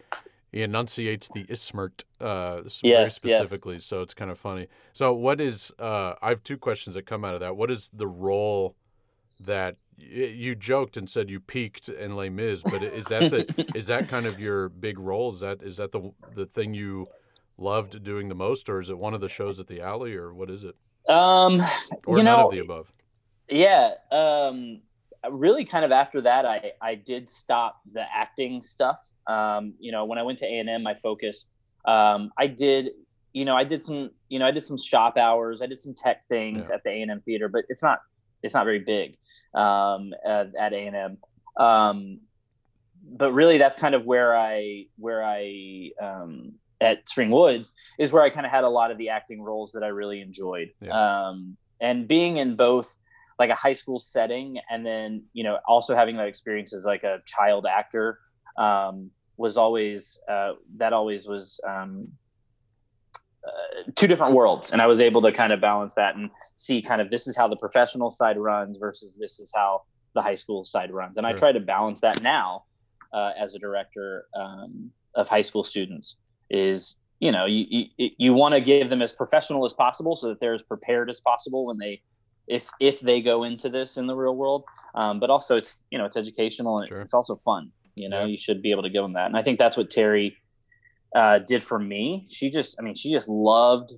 [0.53, 3.39] he enunciates the Ismert uh s- very Yes, yes.
[3.39, 3.79] specifically.
[3.81, 4.67] So it's kind of funny.
[4.93, 5.73] So, what is?
[5.79, 7.57] Uh, I have two questions that come out of that.
[7.57, 8.75] What is the role
[9.41, 13.87] that you joked and said you peaked in Les Mis, but is that the is
[13.89, 15.31] that kind of your big role?
[15.31, 17.09] Is that is that the the thing you
[17.59, 20.33] loved doing the most, or is it one of the shows at the alley, or
[20.33, 20.77] what is it,
[21.09, 21.61] Um,
[22.07, 22.93] or you none know, of the above?
[23.51, 24.81] yeah um
[25.31, 29.01] really kind of after that i i did stop the acting stuff.
[29.27, 31.47] Um you know when i went to a&m my focus
[31.87, 32.91] um i did
[33.33, 35.95] you know i did some you know i did some shop hours i did some
[35.95, 36.77] tech things Yeah.
[36.77, 37.99] at the a&m theater but it's not
[38.43, 39.17] it's not very big
[39.55, 41.19] um at, at a&m
[41.59, 42.21] um
[43.11, 48.23] but really that's kind of where i where i um at spring woods is where
[48.23, 50.69] i kind of had a lot of the acting roles that i really enjoyed.
[50.91, 52.97] Um and being in both
[53.39, 57.05] like a high school setting and then you know also having that experience as like
[57.05, 58.19] a child actor
[58.57, 62.09] um, was always uh, that always was um,
[63.47, 66.83] uh, two different worlds and i was able to kind of balance that and see
[66.83, 69.83] kind of this is how the professional side runs versus this is how
[70.15, 71.19] the high school side runs.
[71.19, 72.65] And i try to balance that now
[73.13, 76.17] uh, as a director um, of high school students
[76.51, 80.29] is you know you you, you want to give them as professional as possible so
[80.29, 82.03] that they're as prepared as possible when they
[82.49, 85.99] if if they go into this in the real world um, but also it's you
[85.99, 87.01] know it's educational and Sure.
[87.01, 88.27] it's also fun you know Yeah.
[88.27, 90.37] you should be able to give them that and i think that's what terry
[91.15, 93.93] uh, did for me she just i mean she just loved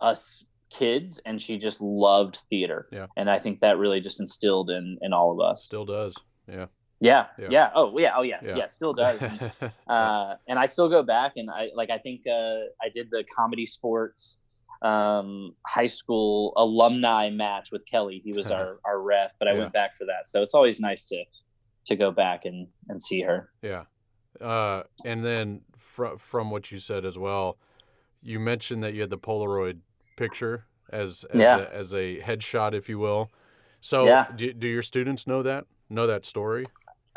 [0.00, 3.06] us kids and she just loved theater Yeah.
[3.16, 6.14] and i think that really just instilled in in all of us Still does.
[6.48, 6.66] Yeah.
[7.00, 7.48] Yeah, Yeah.
[7.50, 8.12] yeah, Oh, yeah.
[8.16, 8.38] Oh, yeah.
[8.44, 8.56] Yeah.
[8.58, 9.20] Yeah, still does.
[9.22, 9.52] And,
[9.88, 13.24] uh, and I still go back and I like I think uh, I did the
[13.36, 14.38] comedy sports
[14.82, 18.20] um, high school alumni match with Kelly.
[18.24, 19.60] He was our our ref, but I Yeah.
[19.60, 20.28] went back for that.
[20.28, 21.24] So it's always nice to
[21.86, 23.50] to go back and and see her.
[23.62, 23.84] Yeah.
[24.40, 27.58] Uh, and then from from what you said as well,
[28.22, 29.80] you mentioned that you had the Polaroid
[30.16, 31.58] picture as as, Yeah.
[31.58, 33.30] a, as a headshot, if you will.
[33.80, 34.26] So Yeah.
[34.36, 35.64] do, do your students know that?
[35.90, 36.64] Know that story?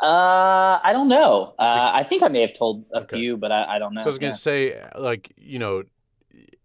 [0.02, 1.54] Uh, I don't know.
[1.58, 3.16] Uh, I think I may have told a Okay.
[3.16, 4.02] few, but I, I don't know.
[4.02, 4.36] So I was gonna Yeah.
[4.36, 5.84] say, like, you know,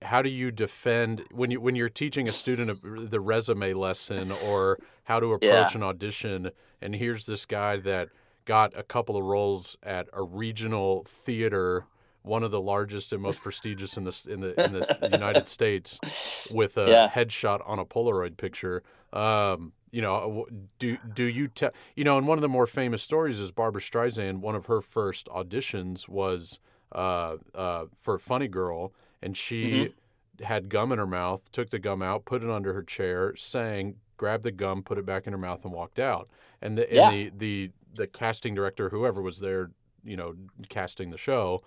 [0.03, 4.31] how do you defend when you when you're teaching a student a, the resume lesson
[4.31, 5.77] or how to approach Yeah.
[5.77, 8.09] an audition, and here's this guy that
[8.45, 11.85] got a couple of roles at a regional theater,
[12.23, 16.01] one of the largest and most prestigious in the in the in the United States,
[16.49, 17.09] with a Yeah.
[17.09, 18.83] headshot on a Polaroid picture.
[19.13, 20.47] Um, you know,
[20.79, 21.71] do do you tell?
[21.95, 24.39] You know, and one of the more famous stories is Barbra Streisand.
[24.39, 26.59] One of her first auditions was
[26.93, 29.93] uh, uh, for Funny Girl, and she
[30.41, 31.51] had gum in her mouth.
[31.51, 35.05] Took the gum out, put it under her chair, sang, grabbed the gum, put it
[35.05, 36.29] back in her mouth, and walked out.
[36.61, 37.09] And the Yeah.
[37.09, 39.71] and the, the the casting director, whoever was there,
[40.03, 40.33] you know,
[40.69, 41.61] casting the show,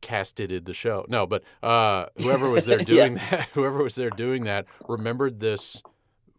[0.00, 1.04] casted the show.
[1.08, 2.84] No, but uh, whoever was there Yeah.
[2.84, 5.82] doing that, whoever was there doing that, remembered this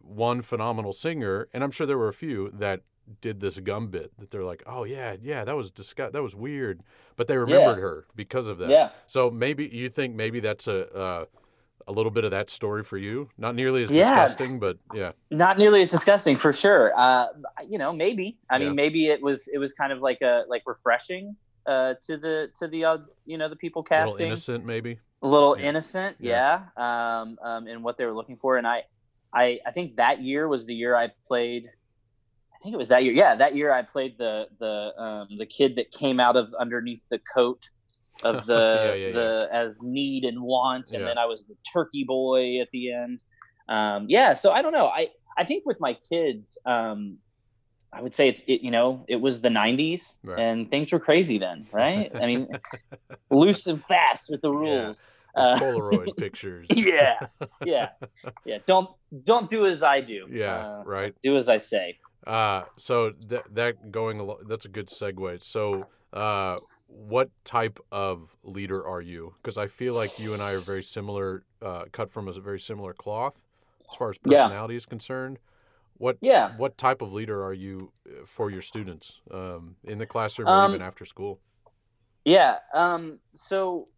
[0.00, 2.80] one phenomenal singer, and I'm sure there were a few that
[3.20, 6.34] did this gum bit that they're like, oh yeah, yeah, that was disgust, that was
[6.34, 6.82] weird,
[7.16, 8.70] but they remembered her because of that.
[8.70, 8.90] Yeah.
[9.06, 11.24] So maybe you think maybe that's a uh,
[11.86, 13.30] a little bit of that story for you.
[13.38, 14.02] Not nearly as Yeah.
[14.10, 16.92] disgusting, but yeah, not nearly as disgusting for sure.
[16.96, 17.28] Uh,
[17.66, 18.38] you know, maybe.
[18.50, 18.66] I Yeah.
[18.66, 22.48] mean, maybe it was it was kind of like a like refreshing uh, to the
[22.58, 24.26] to the uh, you know the people a little casting.
[24.26, 24.98] innocent maybe.
[25.22, 25.68] a little Yeah.
[25.68, 26.60] innocent Yeah.
[26.76, 28.84] yeah, um, um, in what they were looking for and I,
[29.34, 31.68] I i think that year was the year i played
[32.58, 35.46] i think it was that year yeah that year i played the the um, the
[35.46, 37.62] kid that came out of underneath the coat
[38.24, 42.04] of the Yeah, yeah, the as need and want and then i was the turkey
[42.04, 43.22] boy at the end
[43.68, 47.18] um, yeah so i don't know i i think with my kids um,
[47.90, 50.38] I would say it's it, you know it was the 90s Right.
[50.38, 52.12] and things were crazy then, right?
[52.14, 52.46] I mean,
[53.30, 55.06] loose and fast with the rules.
[55.34, 56.66] Uh, Polaroid pictures.
[56.68, 57.18] yeah,
[57.64, 57.88] yeah,
[58.44, 58.58] yeah.
[58.66, 58.90] Don't
[59.24, 60.26] don't do as I do.
[60.30, 61.14] Yeah, Uh, right.
[61.22, 61.98] Do as I say.
[62.26, 65.42] Uh, so that that going along, that's a good segue.
[65.42, 69.34] So, uh, what type of leader are you?
[69.42, 72.58] Because I feel like you and I are very similar, uh, cut from a very
[72.60, 73.44] similar cloth,
[73.90, 74.44] as far as Yeah.
[74.44, 75.38] personality is concerned.
[75.94, 76.50] What Yeah.
[76.56, 80.52] what type of leader are you uh, for your students um, in the classroom or
[80.52, 81.40] Um, even after school?
[82.24, 82.58] Yeah.
[82.74, 83.88] Um, so,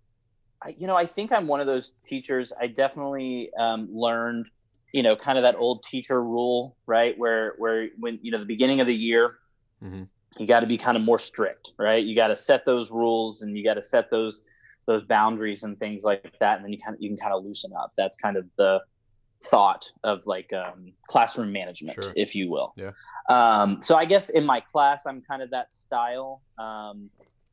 [0.63, 2.53] I, you know, I think I'm one of those teachers.
[2.59, 4.51] I definitely um, learned,
[4.93, 7.17] you know, kind of that old teacher rule, right?
[7.19, 9.39] Where, where when you know the beginning of the year,
[9.83, 10.09] Mhm.
[10.39, 12.05] you got to be kind of more strict, right?
[12.05, 14.43] You got to set those rules and you got to set those
[14.87, 17.45] those boundaries and things like that, and then you kind of you can kind of
[17.45, 17.93] loosen up.
[17.97, 18.81] That's kind of the
[19.43, 22.13] thought of like um, classroom management, Sure.
[22.17, 22.73] if you will.
[22.77, 22.91] Yeah.
[23.29, 26.43] Um, so I guess in my class, I'm kind of that style.
[26.59, 27.09] Um,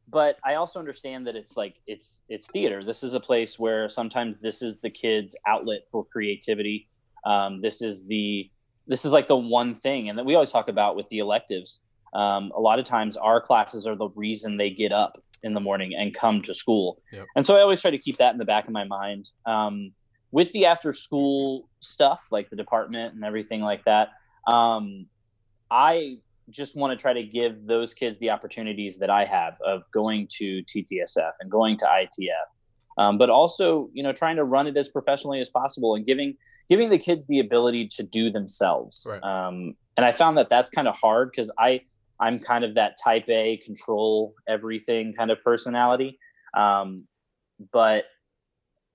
[0.10, 2.84] but I also understand that it's like it's it's theater.
[2.84, 6.90] This is a place where sometimes this is the kids' outlet for creativity.
[7.28, 8.50] Um, this is the
[8.88, 11.82] this is like the one thing, and that we always talk about with the electives.
[12.14, 15.60] Um, a lot of times, our classes are the reason they get up in the
[15.60, 17.02] morning and come to school.
[17.12, 17.26] Yep.
[17.36, 19.30] And so I always try to keep that in the back of my mind.
[19.46, 19.92] Um,
[20.32, 24.10] with the after school stuff, like the department and everything like that,
[24.48, 25.06] um,
[25.70, 26.18] I
[26.50, 30.28] just want to try to give those kids the opportunities that I have of going
[30.38, 32.48] to TTSF and going to ITF.
[32.98, 36.36] Um, but also, you know, trying to run it as professionally as possible and giving
[36.68, 39.06] giving the kids the ability to do themselves.
[39.08, 39.24] Right.
[39.24, 41.82] Um, and I found that that's kind of hard because I
[42.20, 46.18] I'm kind of that type A control everything kind of personality.
[46.56, 47.08] Um,
[47.72, 48.06] but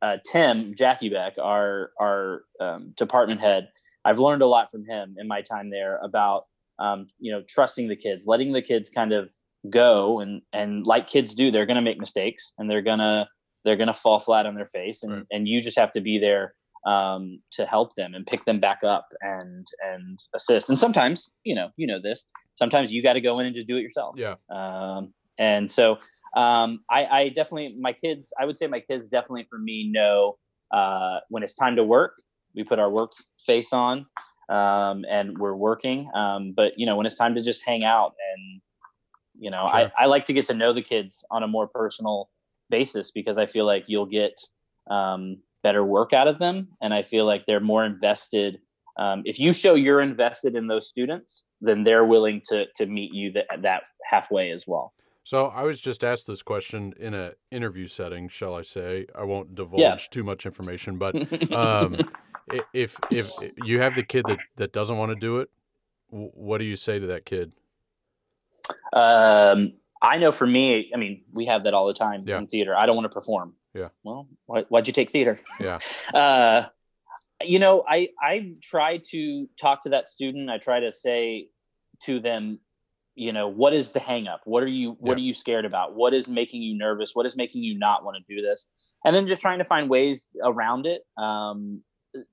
[0.01, 3.69] uh, Tim Jackie Beck, our our um, department head,
[4.05, 6.47] I've learned a lot from him in my time there about
[6.81, 9.33] um, you know trusting the kids, letting the kids kind of
[9.71, 13.29] go and and like kids do, they're going to make mistakes and they're gonna
[13.65, 15.27] they're gonna fall flat on their face, and Right.
[15.31, 16.55] and you just have to be there
[16.87, 20.69] um, to help them and pick them back up and and assist.
[20.69, 22.27] And sometimes you know you know this.
[22.55, 24.15] Sometimes you got to go in and just do it yourself.
[24.19, 24.35] Yeah.
[24.51, 25.97] Um, and so
[26.37, 28.33] um, I, I definitely my kids.
[28.39, 30.37] I would say my kids definitely for me know
[30.73, 32.15] uh, when it's time to work.
[32.55, 34.07] We put our work face on
[34.49, 36.11] um, and we're working.
[36.15, 38.61] Um, but you know when it's time to just hang out and
[39.39, 42.29] you know I, I like to get to know the kids on a more personal
[42.73, 44.35] basis because I feel like you'll get
[44.91, 48.59] um, better work out of them and I feel like they're more invested
[48.99, 53.13] um, if you show you're invested in those students, then they're willing to to meet
[53.13, 54.93] you that that halfway as well.
[55.25, 59.07] So I was just asked this question in an interview setting, shall I say?
[59.15, 59.97] I won't divulge Yeah.
[60.11, 61.15] too much information, but
[61.53, 61.97] um,
[62.75, 65.49] if if you have the kid that that doesn't want to do it,
[66.11, 67.53] what do you say to that kid?
[68.93, 72.39] Um, I know for me, I mean, we have that all the time Yeah.
[72.39, 72.77] in theater.
[72.77, 73.55] I don't want to perform.
[73.75, 73.89] Yeah.
[74.03, 75.41] Well, why, why'd you take theater?
[75.61, 75.79] Yeah.
[76.15, 76.67] Uh,
[77.45, 80.49] you know, I I try to talk to that student.
[80.51, 81.49] I try to say
[82.05, 82.61] to them,
[83.15, 84.39] you know, what is the hangup?
[84.45, 85.23] What are you what Yeah.
[85.23, 85.95] are you scared about?
[85.95, 87.15] What is making you nervous?
[87.15, 88.69] What is making you not want to do this?
[89.05, 91.03] And then just trying to find ways around it.
[91.17, 91.83] Um,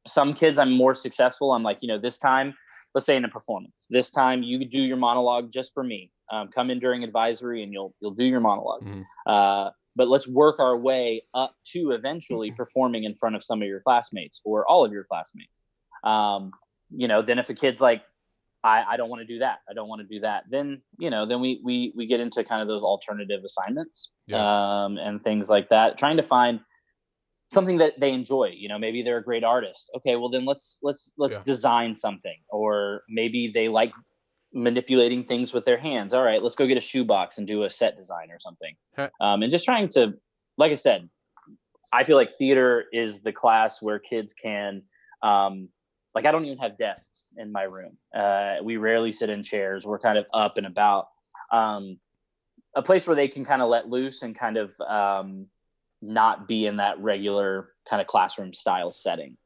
[0.05, 1.53] some kids I'm more successful.
[1.53, 2.53] I'm like, you know, this time,
[2.95, 6.11] let's say in a performance, this time you do your monologue just for me.
[6.31, 8.83] Um, come in during advisory and you'll you'll do your monologue.
[8.83, 9.03] Mhm.
[9.25, 13.67] Uh, but let's work our way up to eventually performing in front of some of
[13.67, 15.61] your classmates or all of your classmates.
[16.03, 16.51] Um,
[16.95, 18.03] you know, then if a kid's like,
[18.63, 21.09] I, I don't want to do that, I don't want to do that, then you
[21.09, 24.11] know, then we we we get into kind of those alternative assignments
[24.85, 26.59] um, and things like that, trying to find
[27.49, 28.53] something that they enjoy.
[28.55, 29.89] You know, maybe they're a great artist.
[29.97, 31.43] Okay, well then let's let's let's Yeah.
[31.43, 33.91] design something, or maybe they like
[34.53, 36.13] manipulating things with their hands.
[36.13, 38.75] All right, let's go get a shoebox and do a set design or something.
[39.21, 40.13] Um, and just trying to,
[40.57, 41.07] like I said,
[41.93, 44.81] I feel like theater is the class where kids can,
[45.21, 45.69] um,
[46.15, 47.97] like I don't even have desks in my room.
[48.15, 49.85] Uh, we rarely sit in chairs.
[49.85, 51.07] We're kind of up and about.
[51.51, 51.99] Um,
[52.75, 55.47] a place where they can kind of let loose and kind of um,
[56.01, 59.37] not be in that regular kind of classroom style setting.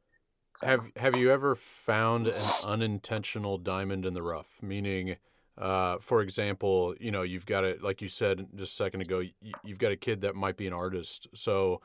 [0.57, 4.57] So- Have Have you ever found an unintentional diamond in the rough?
[4.61, 5.15] Meaning,
[5.57, 9.19] uh, for example, you know, you've got a like you said just a second ago,
[9.19, 11.81] you, you've got a kid that might be an artist, so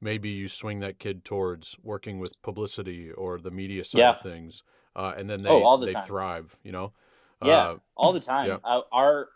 [0.00, 4.10] maybe you swing that kid towards working with publicity or the media side Yeah.
[4.10, 4.62] of things,
[4.96, 6.06] uh, and then they Oh, all the they time.
[6.06, 6.56] thrive.
[6.62, 6.92] You know.
[7.44, 8.46] Yeah, Uh, all the time.
[8.46, 8.58] yeah.
[8.62, 9.30] Uh, our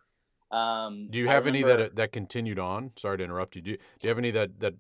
[0.51, 2.93] um, do you have any that that continued on?
[2.97, 3.63] Sorry to interrupt you.
[3.63, 4.75] Do you, do you have any that that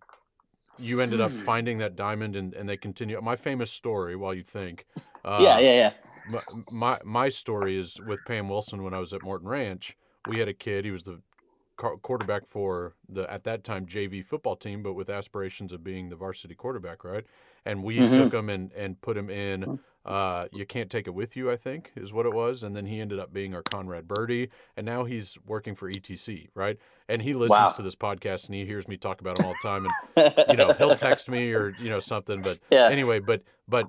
[0.76, 1.36] you ended up Hmm.
[1.36, 3.20] finding that diamond and, and they continue?
[3.22, 4.86] My famous story, while you think.
[5.24, 5.92] Uh, yeah, yeah, yeah.
[6.24, 9.96] my, my my story is with Pam Wilson when I was at Morton Ranch.
[10.24, 10.84] We had a kid.
[10.86, 11.22] He was the
[11.76, 16.16] quarterback for the at that time JV football team, but with aspirations of being the
[16.16, 17.26] varsity quarterback, right?
[17.66, 18.06] And we Mhm.
[18.06, 19.68] took him and and put him in.
[20.06, 22.62] Uh, you can't take it with you, I think, is what it was.
[22.62, 26.48] And then he ended up being our Conrad Birdie, and now he's working for ETC,
[26.54, 26.78] right?
[27.08, 27.66] And he listens Wow.
[27.76, 29.86] to this podcast and he hears me talk about him all the time.
[30.16, 33.86] And you know, he'll text me or you know something, but yeah, anyway but but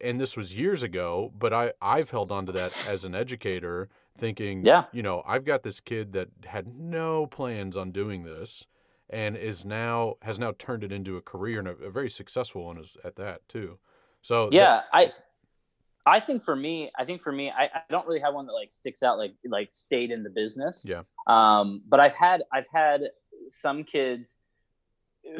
[0.00, 3.88] and this was years ago but i i've held on to that as an educator
[4.16, 4.84] thinking Yeah.
[4.92, 8.66] you know i've got this kid that had no plans on doing this
[9.10, 12.64] and is now has now turned it into a career and a, a very successful
[12.64, 13.78] one is at that too
[14.22, 14.80] so that- yeah.
[14.92, 15.12] I
[16.06, 18.52] I think for me, I think for me, I, I don't really have one that
[18.52, 20.84] like sticks out like like stayed in the business.
[20.86, 21.02] Yeah.
[21.26, 23.02] Um, but I've had I've had
[23.48, 24.36] some kids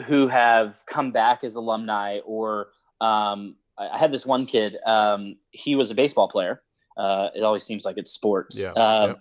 [0.04, 2.68] who have come back as alumni, or
[3.00, 4.76] um, I had this one kid.
[4.86, 6.62] Um, he was a baseball player.
[6.96, 8.60] Uh, it always seems like it's sports.
[8.60, 9.14] Yeah, Um, yeah.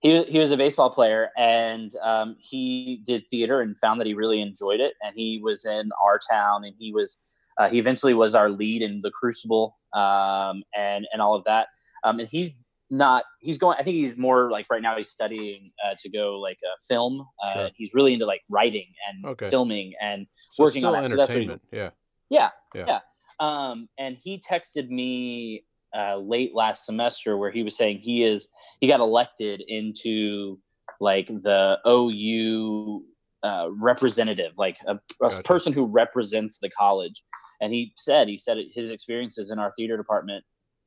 [0.00, 4.14] He, he was a baseball player and um, he did theater and found that he
[4.14, 4.94] really enjoyed it.
[5.02, 7.18] And he was in our town and he was
[7.58, 11.68] uh, he eventually was our lead in the Crucible um, and and all of that.
[12.04, 12.50] Um, and he's
[12.90, 13.76] not he's going.
[13.78, 17.24] I think he's more like right now he's studying uh, to go like uh, film.
[17.44, 17.70] Uh, Sure.
[17.76, 19.48] He's really into like writing and Okay.
[19.50, 21.06] filming and so working on that.
[21.08, 21.90] So that's what he- entertainment yeah
[22.30, 22.84] yeah, Yeah.
[22.88, 23.00] yeah.
[23.40, 25.64] Um, and he texted me
[25.96, 28.48] uh, late last semester where he was saying he is
[28.80, 30.58] he got elected into
[31.00, 33.04] like the OU
[33.42, 35.42] uh, representative, like a, a Gotcha.
[35.42, 37.22] person who represents the college.
[37.60, 40.44] And he said he said his experiences in our theater department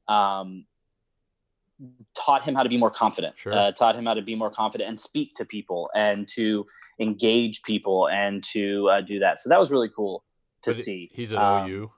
[0.08, 0.66] um,
[2.16, 3.38] taught him how to be more confident.
[3.38, 3.54] Sure.
[3.54, 6.66] Uh, taught him how to be more confident and speak to people and to
[7.00, 9.40] engage people and to uh, do that.
[9.40, 10.24] So that was really cool
[10.64, 11.10] to But see.
[11.14, 11.92] he's at Um, ou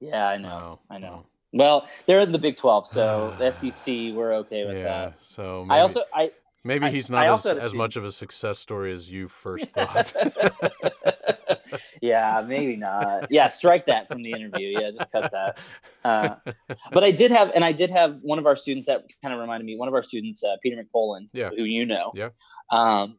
[0.00, 0.78] Yeah, I know.
[0.80, 1.24] Oh, I know.
[1.24, 1.26] oh.
[1.52, 5.24] Well, they're in the Big Twelve, so the SEC, we're okay with yeah that.
[5.24, 6.30] so I also, I
[6.64, 9.10] maybe I- he's not as, also had a as much of a success story as
[9.10, 10.12] you first thought
[12.02, 13.30] yeah, maybe not.
[13.30, 14.78] Yeah, strike that from the interview.
[14.78, 15.58] Yeah, just cut that.
[16.04, 16.34] Uh,
[16.92, 19.40] but I did have, and I did have one of our students that kind of
[19.40, 19.76] reminded me.
[19.76, 21.50] One of our students, uh, Peter McPolin, Yeah.
[21.50, 22.30] who you know, Yeah.
[22.70, 23.18] um,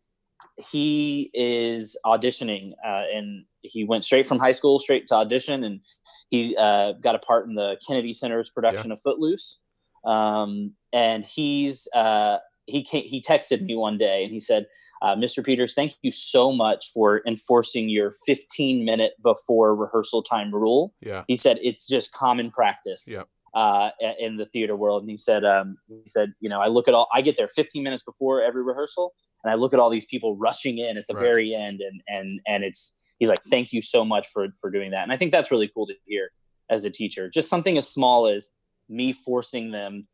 [0.57, 5.81] he is auditioning, uh, and he went straight from high school straight to audition, and
[6.29, 9.59] he uh, got a part in the Kennedy Center's production of Footloose.
[10.05, 12.37] Um, and he's uh,
[12.69, 14.65] he came, he texted me one day, and he said,
[15.01, 15.43] uh, "Mr.
[15.43, 21.23] Peters, thank you so much for enforcing your 15 minute before rehearsal time rule." yeah
[21.27, 23.05] He said it's just common practice.
[23.07, 23.23] Yeah.
[23.55, 23.89] uh,
[24.19, 26.93] in the theater world, and he said, um, he said, you know, I look at
[26.93, 29.11] all, I get there 15 minutes before every rehearsal,
[29.43, 31.23] and I look at all these people rushing in at the Right.
[31.23, 34.91] very end, and and and it's he's like, thank you so much for for doing
[34.91, 36.29] that, and I think that's really cool to hear
[36.69, 37.27] as a teacher.
[37.27, 38.49] Just something as small as
[38.87, 40.07] me forcing them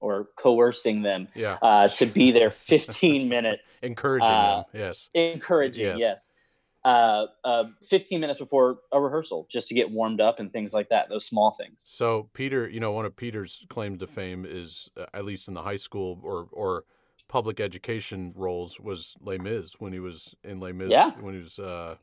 [0.00, 1.58] or coercing them Yeah.
[1.62, 4.80] uh, to be there 15 minutes Encouraging uh, them.
[4.80, 5.10] Yes.
[5.14, 5.98] encouraging Yes.
[5.98, 6.28] yes,
[6.84, 10.88] Uh, uh, 15 minutes before a rehearsal just to get warmed up and things like
[10.90, 14.88] that those small things So Peter, you know, one of Peter's claims to fame is,
[14.96, 16.84] uh, at least in the high school or or
[17.28, 20.88] public education roles, was Les Mis when he was in Les Mis.
[20.90, 21.10] Yeah.
[21.20, 21.96] When he was, uh,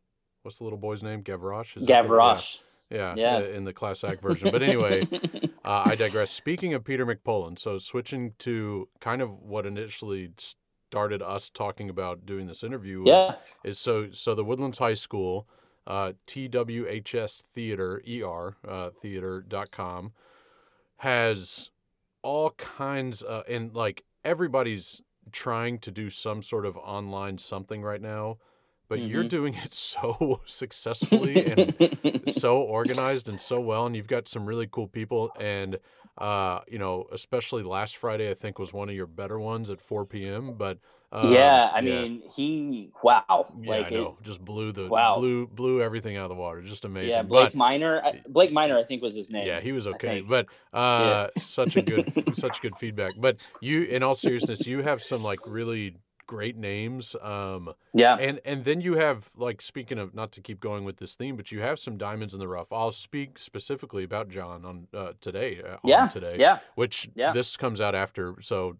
[0.43, 1.23] what's the little boy's name?
[1.23, 1.77] Gavroche.
[1.77, 2.59] Is gavroche
[2.91, 3.15] Yeah.
[3.17, 3.39] Yeah.
[3.39, 3.47] Yeah.
[3.55, 4.51] In the class act version.
[4.51, 5.07] But anyway,
[5.65, 6.31] uh, I digress.
[6.31, 12.25] Speaking of Peter McPullen, so switching to kind of what initially started us talking about
[12.25, 15.47] doing this interview was yeah is so so the Woodlands High School,
[15.87, 20.13] uh, TWHS Theater ER uh, theater.com
[20.97, 21.71] has
[22.21, 25.01] all kinds of and like everybody's
[25.31, 28.37] trying to do some sort of online something right now,
[28.87, 29.29] but you're Mhm.
[29.29, 34.67] doing it so successfully and so organized and so well and you've got some really
[34.67, 35.77] cool people and
[36.17, 39.81] uh you know especially last friday i think was one of your better ones at
[39.81, 40.77] 4 p.m but
[41.11, 43.23] um, yeah i mean he wow
[43.61, 44.17] yeah, like I it- know.
[44.23, 45.15] just blew the wow.
[45.17, 46.61] blew blew everything out of the water.
[46.61, 47.09] Just amazing.
[47.11, 49.87] yeah blake But- minor I- blake minor i think was his name yeah, he was
[49.87, 50.21] okay.
[50.21, 53.11] But uh, such a good such good feedback.
[53.17, 55.95] But you, in all seriousness, you have some like really
[56.27, 57.15] great names.
[57.21, 60.97] Um, yeah and and then you have like speaking of not to keep going with
[60.97, 62.71] this theme, but you have some diamonds in the rough.
[62.71, 65.61] I'll speak specifically about John on uh, today.
[65.61, 66.37] Uh, on yeah today.
[66.39, 67.31] yeah Which Yeah.
[67.33, 68.77] this comes out after, so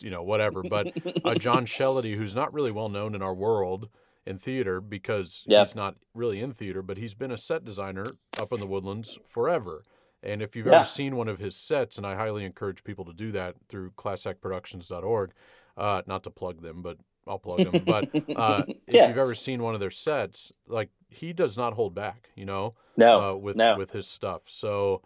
[0.00, 0.62] you know whatever.
[0.62, 0.92] But
[1.24, 3.88] uh, John Shellady, who's not really well known in our world
[4.26, 5.60] in theater because Yeah.
[5.60, 8.04] he's not really in theater, but he's been a set designer
[8.38, 9.84] up in the woodlands forever.
[10.22, 10.76] And if you've Yeah.
[10.76, 13.90] ever seen one of his sets, and I highly encourage people to do that through
[13.90, 15.32] classactproductions.org,
[15.76, 17.84] uh, not to plug them, but I'll plug them.
[17.84, 21.94] But uh, if you've ever seen one of their sets, like he does not hold
[21.94, 23.76] back, you know, no uh, with no.
[23.76, 24.42] with his stuff.
[24.46, 25.02] So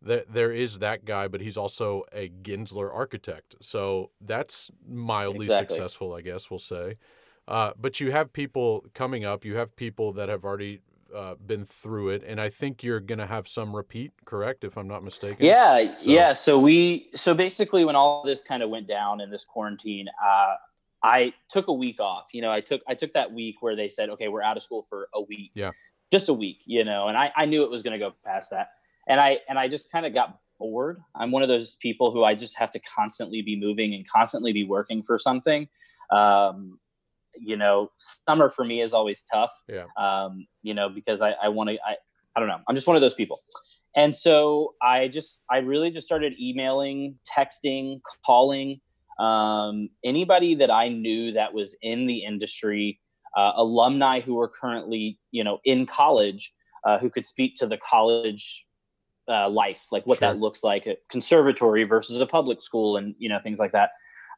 [0.00, 3.56] there there is that guy, but he's also a Gensler architect.
[3.60, 5.76] So that's mildly Exactly.
[5.76, 6.96] successful, I guess we'll say.
[7.46, 9.44] Uh, but you have people coming up.
[9.44, 10.80] You have people that have already
[11.14, 14.12] uh, been through it, and I think you're gonna have some repeat.
[14.24, 15.44] Correct, if I'm not mistaken.
[15.44, 16.32] Yeah, So- yeah.
[16.34, 20.54] So we, so basically, when all this kind of went down in this quarantine, uh,
[21.02, 22.26] I took a week off.
[22.32, 24.62] You know, I took I took that week where they said, okay, we're out of
[24.62, 25.52] school for a week.
[25.54, 25.70] Yeah.
[26.10, 26.62] just a week.
[26.66, 28.70] You know, and I I knew it was going to go past that,
[29.06, 31.00] and I and I just kind of got bored.
[31.14, 34.52] I'm one of those people who I just have to constantly be moving and constantly
[34.52, 35.68] be working for something.
[36.10, 36.80] Um,
[37.40, 39.52] you know, summer for me is always tough.
[39.68, 39.84] Yeah.
[39.96, 41.96] Um, you know, because I I want to I
[42.36, 42.60] I don't know.
[42.68, 43.40] I'm just one of those people.
[43.96, 48.80] And so I just, I really just started emailing, texting, calling
[49.18, 53.00] um, anybody that I knew that was in the industry,
[53.36, 56.52] uh, alumni who were currently, you know, in college,
[56.84, 58.66] uh, who could speak to the college
[59.28, 60.32] uh, life, like what Sure.
[60.32, 63.90] that looks like, a conservatory versus a public school, and you know things like that.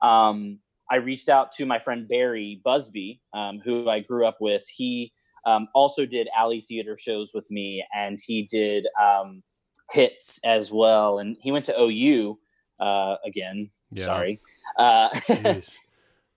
[0.03, 0.59] Um,
[0.91, 4.65] I reached out to my friend Barry Busby, um, who I grew up with.
[4.69, 5.13] He
[5.47, 9.43] um, also did alley theater shows with me, and he did um,
[9.91, 11.19] hits as well.
[11.19, 12.39] And he went to OU
[12.81, 13.71] uh, again.
[13.93, 14.05] Yeah.
[14.05, 14.41] Sorry,
[14.77, 15.09] uh.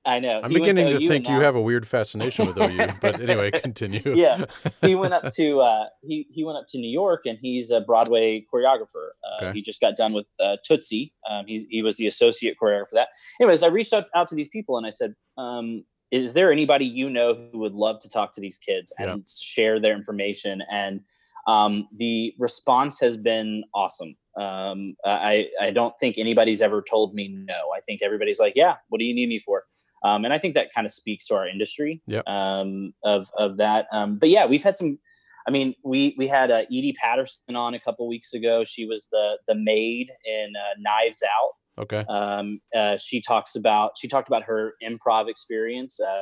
[0.06, 0.41] I know.
[0.43, 2.88] I'm He beginning to OU think you have a weird fascination with OU.
[3.01, 4.01] But anyway, continue.
[4.16, 4.45] Yeah.
[4.82, 7.80] he went up to uh, he he went up to New York, and he's a
[7.82, 9.10] Broadway choreographer.
[9.24, 9.54] Uh, Okay.
[9.54, 11.14] He just got done with uh, Tootsie.
[11.30, 13.08] Um, he's he was the associate choreographer for that.
[13.39, 16.86] Anyways, I reached out, out to these people, and I said, um, "Is there anybody
[16.86, 19.16] you know who would love to talk to these kids and Yeah.
[19.41, 20.99] share their information?" And
[21.47, 24.16] um, the response has been awesome.
[24.38, 27.70] Um, I I don't think anybody's ever told me no.
[27.76, 29.64] I think everybody's like, "Yeah, what do you need me for?"
[30.04, 32.28] Um, and I think that kind of speaks to our industry Yep.
[32.28, 33.88] um, of of that.
[33.91, 34.99] Um, but yeah, we've had some.
[35.47, 38.64] I mean, we we had uh, Edi Patterson on a couple weeks ago.
[38.64, 41.51] She was the the maid in uh, Knives Out.
[41.84, 42.06] Okay.
[42.08, 45.99] Um, uh, she talks about she talked about her improv experience.
[45.99, 46.22] Uh,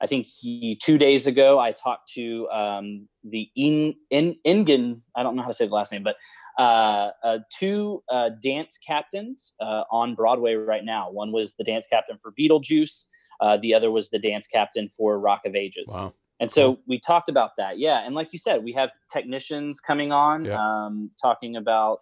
[0.00, 5.02] I think he, two days ago I talked to um, the in, in Ingen.
[5.16, 6.16] I don't know how to say the last name, but
[6.58, 11.10] uh, uh, two uh, dance captains uh, on Broadway right now.
[11.10, 13.04] One was the dance captain for Beetlejuice.
[13.40, 15.86] Uh, the other was the dance captain for Rock of Ages.
[15.88, 16.12] Wow.
[16.40, 17.78] And so we talked about that.
[17.78, 18.04] Yeah.
[18.04, 20.58] And like you said, we have technicians coming on, Yeah.
[20.60, 22.00] um, talking about,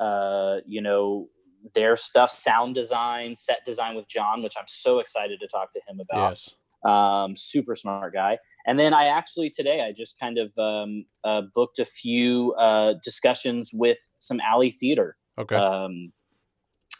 [0.00, 1.28] uh, you know,
[1.74, 5.80] their stuff, sound design, set design with John, which I'm so excited to talk to
[5.86, 6.30] him about.
[6.30, 6.50] Yes.
[6.86, 8.38] Um, super smart guy.
[8.66, 12.94] And then I actually today, I just kind of um, uh, booked a few uh,
[13.02, 15.16] discussions with some alley theater.
[15.38, 15.56] Okay.
[15.56, 16.12] um,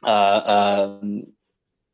[0.03, 1.24] uh, um,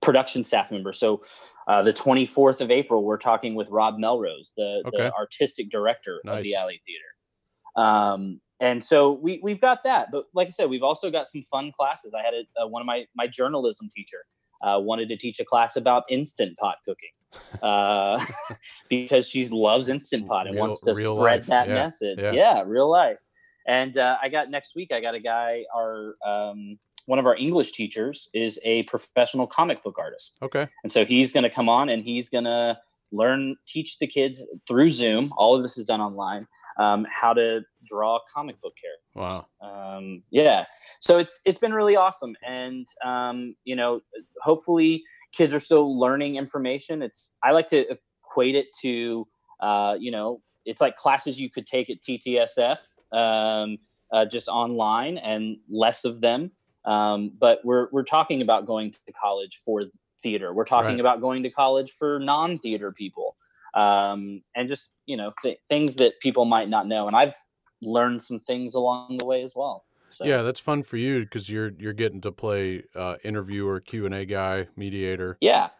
[0.00, 0.92] production staff member.
[0.92, 1.22] So
[1.68, 4.96] uh, the 24th of April, we're talking with Rob Melrose, the, Okay.
[4.96, 7.86] the artistic director of the Alley Theater.
[7.86, 10.08] Um, and so we, we've got that.
[10.10, 12.14] But like I said, we've also got some fun classes.
[12.14, 14.24] I had a, uh, one of my, my journalism teacher
[14.62, 17.10] uh, wanted to teach a class about instant pot cooking
[17.62, 18.22] uh,
[18.88, 21.46] because she loves instant pot and Real- wants to spread life.
[21.46, 22.18] that Yeah, message.
[22.20, 22.32] yeah.
[22.32, 22.62] Yeah.
[22.66, 23.18] real life.
[23.66, 27.36] And uh, I got next week, I got a guy, our um, one of our
[27.36, 30.36] English teachers is a professional comic book artist.
[30.42, 30.66] Okay.
[30.82, 32.78] And so he's going to come on and he's going to
[33.12, 35.30] learn, teach the kids through Zoom.
[35.36, 36.42] All of this is done online.
[36.78, 39.44] Um, how to draw comic book characters.
[39.62, 39.96] Wow.
[39.96, 40.64] Um, yeah.
[41.00, 44.00] So it's it's been really awesome, and um, you know,
[44.42, 45.02] hopefully
[45.32, 47.02] kids are still learning information.
[47.02, 49.26] It's I like to equate it to
[49.62, 52.78] uh, you know, it's like classes you could take at TTSF,
[53.12, 53.78] um,
[54.12, 56.50] uh, just online, and less of them.
[56.84, 59.84] Um, but we're we're talking about going to college for
[60.20, 60.52] theater.
[60.52, 61.00] We're talking Right.
[61.00, 63.36] about going to college for non-theater people,
[63.74, 67.06] um, and just you know th- things that people might not know.
[67.06, 67.34] And I've
[67.80, 69.84] learned some things along the way as well.
[70.12, 74.06] So, Yeah, that's fun for you because you're you're getting to play uh, interviewer, Q
[74.06, 75.38] and A guy, mediator.
[75.40, 75.70] yeah.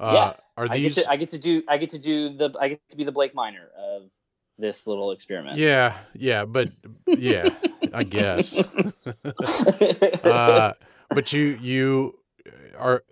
[0.00, 0.32] Uh, Yeah.
[0.56, 0.94] Are I get these?
[0.96, 3.12] to I get to do I get to do the I get to be the
[3.12, 4.10] Blake Minor of
[4.58, 5.56] this little experiment.
[5.56, 6.68] yeah, yeah, but
[7.06, 7.48] yeah,
[7.94, 8.58] I guess.
[10.24, 10.72] uh,
[11.10, 12.18] but you you
[12.78, 13.02] are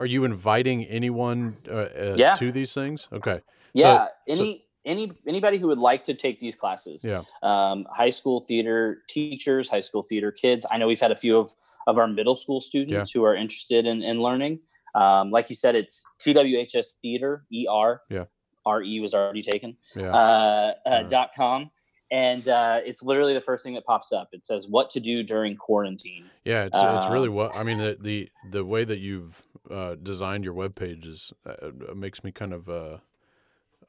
[0.00, 2.34] are you inviting anyone uh, uh, Yeah.
[2.34, 3.08] to these things?
[3.12, 3.40] Okay.
[3.74, 4.06] yeah.
[4.06, 4.10] so-
[4.40, 7.04] any any anybody who would like to take these classes.
[7.04, 7.22] Yeah.
[7.42, 10.64] Um, high school theater teachers, high school theater kids.
[10.70, 11.54] I know we've had a few of
[11.86, 14.60] of our middle school students who are interested in, in learning.
[14.94, 18.00] Um, like you said, it's TWHS Theater ER.
[18.08, 18.24] Yeah.
[18.66, 19.76] RE was already taken.
[19.94, 20.10] Yeah.
[20.10, 21.02] uh, uh, Yeah.
[21.02, 21.70] dot com,
[22.10, 24.28] and uh, it's literally the first thing that pops up.
[24.32, 26.24] It says what to do during quarantine.
[26.44, 27.54] Yeah, it's it's really what.
[27.54, 31.68] I mean, the the, the way that you've uh, designed your web page is uh,
[31.90, 32.68] uh, makes me kind of.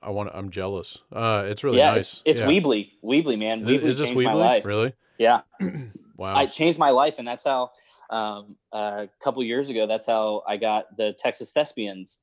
[0.02, 0.30] Uh, I want.
[0.34, 0.98] I'm jealous.
[1.12, 2.00] Uh, it's really yeah, nice.
[2.00, 2.48] it's it's yeah.
[2.48, 3.64] Weebly, Weebly, man.
[3.66, 4.40] Weebly Is this changed my Weebly?
[4.40, 4.66] life.
[4.66, 4.94] Really?
[5.18, 5.42] Yeah,
[6.18, 6.36] Wow.
[6.36, 7.72] I changed my life, and that's how.
[8.10, 12.20] Um, a couple years ago, that's how I got the Texas Thespians.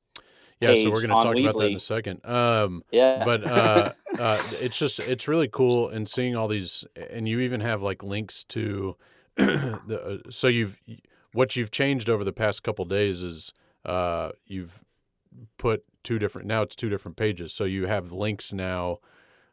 [0.59, 0.73] yeah.
[0.73, 2.25] So we're going to talk about that in a second.
[2.25, 7.27] Um, Yeah, but uh, uh, it's just it's really cool and seeing all these, and
[7.29, 8.95] you even have like links to
[9.35, 10.21] the.
[10.25, 10.79] Uh, so you've
[11.33, 13.53] what you've changed over the past couple days is
[13.85, 14.83] uh, you've
[15.57, 18.99] put two different now it's two different pages so you have links now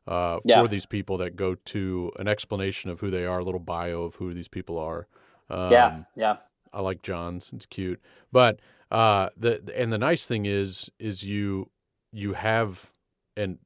[0.07, 0.61] uh, Yeah.
[0.63, 4.03] for these people that go to an explanation of who they are a little bio
[4.03, 5.07] of who these people are
[5.51, 6.37] um, yeah, yeah,
[6.73, 7.51] I like John's.
[7.53, 8.01] It's cute.
[8.31, 8.61] But
[8.91, 11.71] uh the and the nice thing is is you
[12.13, 12.93] you have
[13.37, 13.59] and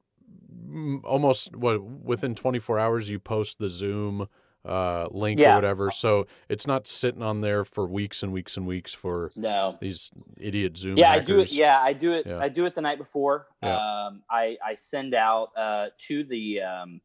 [1.03, 4.27] almost what within 24 hours you post the Zoom
[4.67, 5.89] uh link or whatever.
[5.91, 9.77] So it's not sitting on there for weeks and weeks and weeks for no.
[9.79, 12.39] these idiot Zoom yeah i do it yeah i do it Yeah.
[12.39, 13.75] i do it the night before Yeah.
[13.77, 17.01] um i i send out uh to the um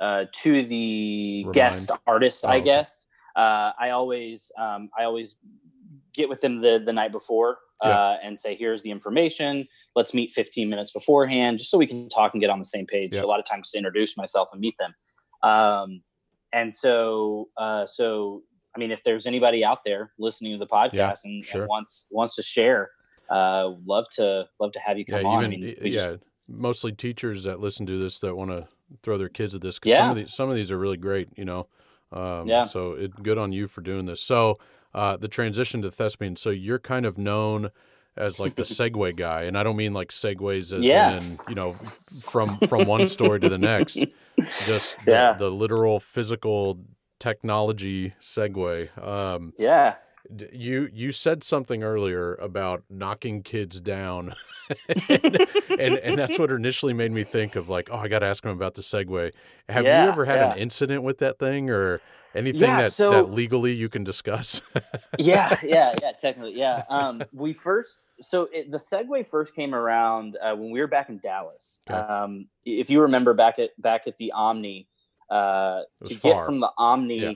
[0.00, 1.54] uh to the Remind.
[1.54, 2.64] guest artist Oh, i okay.
[2.64, 3.06] guessed
[3.36, 5.36] uh i always um i always
[6.14, 7.90] get with them the the night before Yeah.
[7.90, 12.08] uh and say here's the information let's meet 15 minutes beforehand just so we can
[12.08, 13.22] talk and get on the same page Yeah.
[13.22, 14.94] a lot of times to introduce myself and meet them
[15.48, 16.02] um
[16.52, 18.42] and so uh so
[18.74, 21.62] I mean, if there's anybody out there listening to the podcast and, sure.
[21.62, 22.90] and wants wants to share,
[23.30, 25.44] uh, love to love to have you Yeah, come on.
[25.44, 28.66] even I mean, yeah, just- mostly teachers that listen to this that want to
[29.02, 29.78] throw their kids at this.
[29.78, 30.10] 'cause some Yeah.
[30.10, 31.66] of these some of these are really great, you know.
[32.12, 32.64] Um, Yeah.
[32.66, 34.20] So it good on you for doing this.
[34.22, 34.58] So
[34.94, 36.36] uh, the transition to thespian.
[36.36, 37.70] So you're kind of known
[38.16, 41.18] as like the Segway guy, and I don't mean like segues as Yeah.
[41.18, 41.74] in you know
[42.22, 43.98] from from one story to the next.
[44.66, 45.32] Just the, Yeah.
[45.34, 46.78] the literal physical
[47.18, 48.96] technology Segway.
[49.02, 49.96] Um, yeah,
[50.52, 54.34] you you said something earlier about knocking kids down
[55.08, 55.46] and,
[55.78, 58.50] and and that's what initially made me think of like oh i gotta ask him
[58.52, 59.32] about the segway
[59.68, 60.52] have Yeah, you ever had yeah.
[60.52, 62.00] an incident with that thing or
[62.34, 64.62] anything Yeah, that, so- that legally you can discuss
[65.18, 66.12] yeah, yeah, yeah.
[66.12, 66.84] Technically, yeah.
[66.88, 71.08] Um, we first, so it, the Segway first came around uh, when we were back
[71.08, 71.80] in Dallas.
[71.90, 71.98] Okay.
[71.98, 74.88] Um, if you remember back at back at the Omni,
[75.30, 76.34] uh, to far.
[76.34, 77.32] get from the Omni Yeah.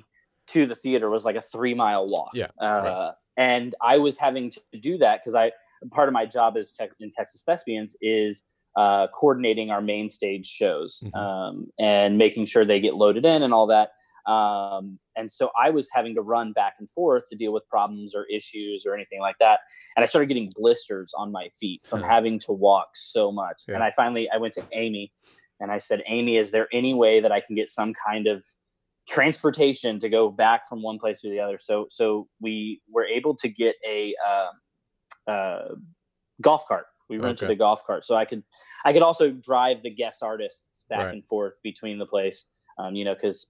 [0.49, 2.31] to the theater was like a three mile walk.
[2.35, 3.13] Yeah, uh, right.
[3.37, 5.53] and I was having to do that because I
[5.91, 8.45] part of my job as tech, in Texas Thespians is
[8.77, 11.17] uh, coordinating our main stage shows Mhm.
[11.17, 13.93] um, and making sure they get loaded in and all that.
[14.27, 18.15] Um, and so I was having to run back and forth to deal with problems
[18.15, 19.61] or issues or anything like that.
[19.97, 22.09] And I started getting blisters on my feet from Huh.
[22.09, 23.63] having to walk so much.
[23.69, 23.75] Yeah.
[23.77, 25.13] And I finally I went to Amy
[25.61, 28.45] and I said, Amy, is there any way that I can get some kind of
[29.09, 31.59] transportation to go back from one place to the other.
[31.59, 35.75] So so we were able to get a uh, uh,
[36.41, 36.87] golf cart.
[37.09, 37.55] We rented Okay.
[37.55, 38.43] a golf cart, so I could
[38.85, 41.13] I could also drive the guest artists back Right.
[41.15, 42.47] and forth between the place.
[42.79, 43.47] Um, you know, because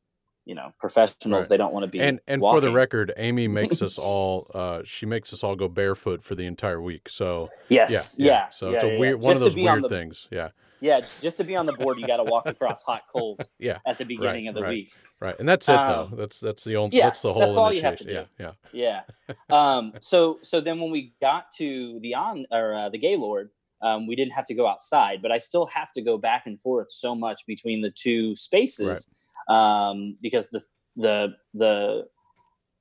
[0.46, 1.48] you know professionals Right.
[1.50, 4.80] they don't want to be and and for the record, Amy makes us all uh,
[4.84, 7.08] she makes us all go barefoot for the entire week.
[7.10, 8.50] So Yes, yeah, yeah.
[8.50, 8.98] So yeah, it's a yeah, yeah.
[9.00, 10.28] weird one of Just those weird the- things.
[10.30, 10.48] Yeah,
[10.80, 13.78] Yeah, just to be on the board, you got to walk across hot coals yeah,
[13.84, 14.70] at the beginning of the right.
[14.70, 14.92] week.
[15.20, 15.34] right.
[15.38, 16.16] And that's it Um, though.
[16.16, 18.52] That's that's the only yeah, that's the whole that's all you have to Yeah, yeah.
[18.72, 19.00] Yeah.
[19.50, 23.50] Um, so so then when we got to the on or uh, the Gaylord,
[23.82, 26.60] um, we didn't have to go outside, but I still have to go back and
[26.60, 29.12] forth so much between the two spaces
[29.48, 30.60] um, because the
[30.96, 32.06] the the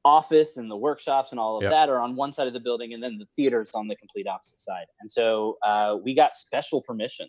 [0.04, 1.72] office and the workshops and all of Yep.
[1.72, 3.96] that are on one side of the building, and then the theater is on the
[3.96, 4.86] complete opposite side.
[5.00, 7.28] And so uh, we got special permission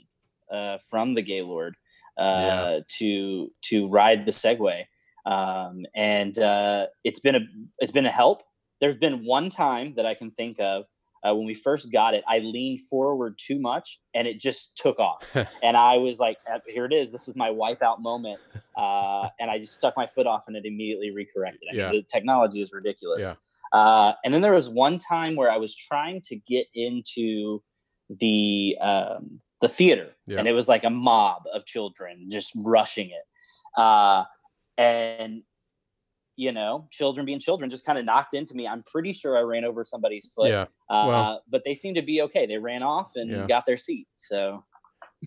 [0.52, 1.74] uh, from the Gaylord
[2.18, 2.80] uh, Yeah.
[2.98, 4.84] to to ride the Segway,
[5.24, 7.40] um, and uh, it's been a
[7.78, 8.42] it's been a help.
[8.80, 10.84] There's been one time that I can think of
[11.26, 12.22] uh, when we first got it.
[12.28, 15.24] I leaned forward too much, and it just took off.
[15.62, 17.10] and I was like, "Uh, "Here it is.
[17.10, 18.40] This is my wipeout moment."
[18.76, 21.68] Uh, and I just stuck my foot off, and it immediately recorrected.
[21.72, 23.24] I mean, the technology is ridiculous.
[23.24, 23.34] Yeah.
[23.78, 27.62] Uh, and then there was one time where I was trying to get into
[28.08, 30.38] the um, the theater, Yeah.
[30.38, 33.80] and it was like a mob of children just rushing it.
[33.80, 34.24] Uh,
[34.78, 35.42] and
[36.36, 38.66] you know, children being children just kind of knocked into me.
[38.68, 40.50] I'm pretty sure I ran over somebody's foot.
[40.50, 42.46] Yeah, Uh, well- but they seemed to be okay.
[42.46, 43.46] They ran off and Yeah.
[43.46, 44.06] got their seat.
[44.16, 44.64] So,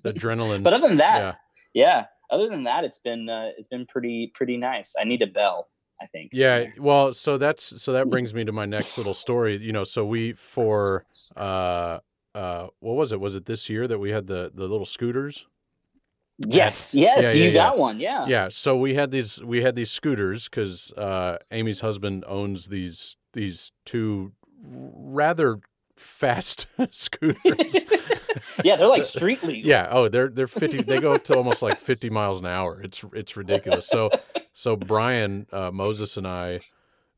[0.03, 0.62] the adrenaline.
[0.64, 1.38] but other than that,
[1.74, 2.05] yeah, yeah.
[2.32, 4.93] Other than that, it's been uh, it's been pretty pretty nice.
[4.99, 5.68] I need a bell.
[6.01, 6.30] I think.
[6.32, 9.57] Yeah, well, so that's so that brings me to my next little story.
[9.57, 11.05] You know, so we for
[11.36, 11.99] uh
[12.36, 13.20] uh what was it?
[13.20, 15.45] Was it this year that we had the the little scooters?
[16.48, 16.96] Yes.
[16.96, 17.24] Yes.
[17.24, 18.00] Yeah, you yeah, got one.
[18.00, 18.26] Yeah.
[18.28, 23.18] Yeah, so we had these we had these scooters cuz uh Amy's husband owns these
[23.34, 24.32] these two
[24.64, 25.60] rather
[25.98, 27.86] fast scooters.
[28.64, 28.78] yeah.
[28.78, 29.70] They're like street legal.
[29.70, 29.88] Yeah.
[29.92, 30.82] Oh, they're they're fifty.
[30.82, 32.82] They go up to almost like fifty miles an hour.
[32.82, 33.86] It's it's ridiculous.
[33.88, 34.10] So
[34.54, 36.60] so Brian uh, Moses and I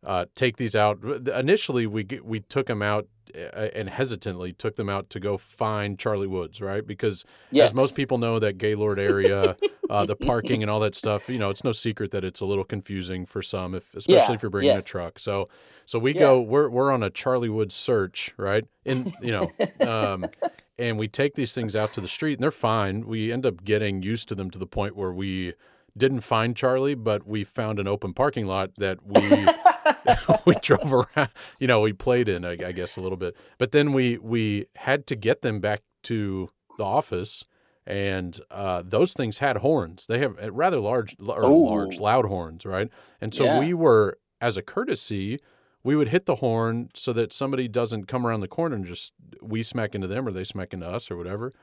[0.04, 1.04] uh, take these out.
[1.04, 6.28] Initially, we we took them out and hesitantly took them out to go find Charlie
[6.28, 6.86] Woods, right?
[6.86, 7.24] Because
[7.66, 9.56] as most people know, that Gaylord area,
[9.90, 12.46] uh, the parking and all that stuff, you know, it's no secret that it's a
[12.46, 14.86] little confusing for some, if especially Yeah, if you're bringing yes.
[14.86, 15.20] a truck.
[15.20, 15.50] So
[15.86, 16.20] so we Yeah.
[16.22, 16.42] go.
[16.42, 18.66] We're we're on a Charlie Woods search, right?
[18.86, 19.52] In you know.
[19.82, 20.30] Um,
[20.78, 23.06] and we take these things out to the street and they're fine.
[23.06, 25.54] We end up getting used to them to the point where we
[25.98, 29.20] didn't find Charlie, but we found an open parking lot that we
[30.46, 31.30] we drove around.
[31.60, 33.36] You know, we played in, I, I guess, a little bit.
[33.58, 37.44] But then we we had to get them back to the office,
[37.86, 40.06] and uh, those things had horns.
[40.08, 42.90] They have uh, rather large, or large, loud horns, right?
[43.20, 43.60] And so Yeah.
[43.60, 45.40] we were, as a courtesy,
[45.84, 49.14] we would hit the horn so that somebody doesn't come around the corner and just
[49.42, 51.54] we smack into them or they smack into us or whatever.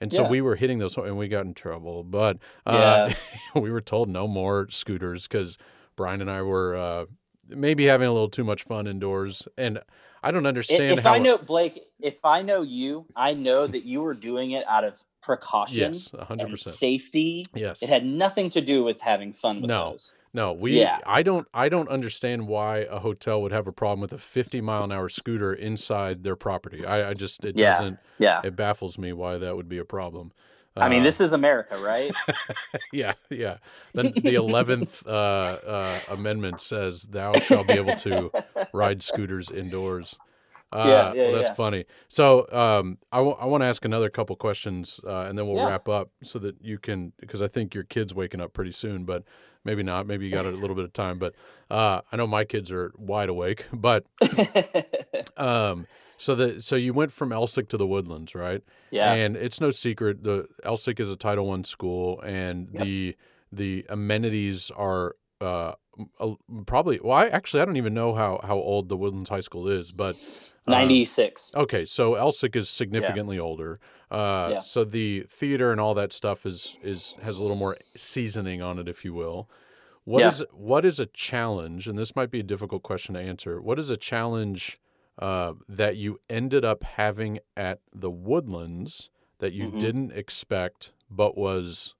[0.00, 0.28] And so Yeah.
[0.30, 2.02] we were hitting those and we got in trouble.
[2.02, 3.14] But uh, Yeah.
[3.60, 5.56] we were told no more scooters because
[5.94, 7.04] Brian and I were uh,
[7.50, 9.46] maybe having a little too much fun indoors.
[9.56, 9.80] And
[10.22, 11.14] I don't understand if how.
[11.14, 14.84] I know Blake, if I know you, I know that you were doing it out
[14.84, 16.76] of precaution yes, hundred and percent.
[16.76, 17.46] safety.
[17.54, 17.82] Yes.
[17.82, 19.92] It had nothing to do with having fun with No.
[19.92, 20.12] those.
[20.32, 20.78] No, we.
[20.78, 20.98] Yeah.
[21.06, 21.48] I don't.
[21.52, 24.92] I don't understand why a hotel would have a problem with a 50 mile an
[24.92, 26.86] hour scooter inside their property.
[26.86, 27.72] I, I just it Yeah.
[27.72, 27.98] doesn't.
[28.18, 28.40] Yeah.
[28.44, 30.30] It baffles me why that would be a problem.
[30.76, 32.12] I mean, this is America, right?
[32.92, 33.58] Yeah, yeah.
[33.94, 38.32] The the eleventh uh, uh, amendment says thou shalt be able to
[38.72, 40.18] ride scooters indoors.
[40.72, 41.54] Uh, Yeah, yeah, well, that's yeah.
[41.54, 41.84] funny.
[42.06, 45.66] So um, I want to ask another couple questions, uh, and then we'll Yeah.
[45.66, 49.04] wrap up so that you can, because I think your kid's waking up pretty soon,
[49.04, 49.24] but
[49.64, 50.06] maybe not.
[50.06, 51.18] Maybe you got a little bit of time.
[51.18, 51.34] But
[51.72, 53.64] uh, I know my kids are wide awake.
[53.72, 54.04] But
[55.36, 55.86] um,
[56.20, 58.62] so the so you went from Elsik to the Woodlands, right?
[58.90, 59.12] yeah.
[59.12, 62.82] And it's no secret the Elsik is a Title One school, and Yep.
[62.82, 63.16] the
[63.52, 65.72] the amenities are uh,
[66.66, 67.00] probably.
[67.02, 69.92] Well, I actually I don't even know how how old the Woodlands High School is,
[69.92, 70.14] but
[70.66, 71.52] uh, 96.
[71.54, 73.80] Okay, so Elsik is significantly older.
[74.10, 74.60] Uh, Yeah.
[74.60, 78.78] So the theater and all that stuff is is has a little more seasoning on
[78.78, 79.48] it, if you will.
[80.04, 80.28] What Yeah.
[80.28, 81.88] is what is a challenge?
[81.88, 83.60] And this might be a difficult question to answer.
[83.62, 84.78] What is a challenge
[85.20, 89.78] uh, that you ended up having at the Woodlands that you Mhm.
[89.78, 91.94] didn't expect, but was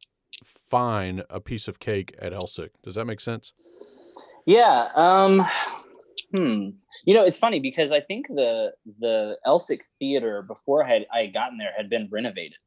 [0.45, 2.71] fine, a piece of cake at Elsik?
[2.83, 3.53] Does that make sense?
[4.47, 4.89] Yeah.
[4.95, 5.47] Um,
[6.35, 6.71] hmm.
[7.05, 11.21] You know, it's funny because I think the the Elsik Theater before I had I
[11.23, 12.59] had gotten there had been renovated.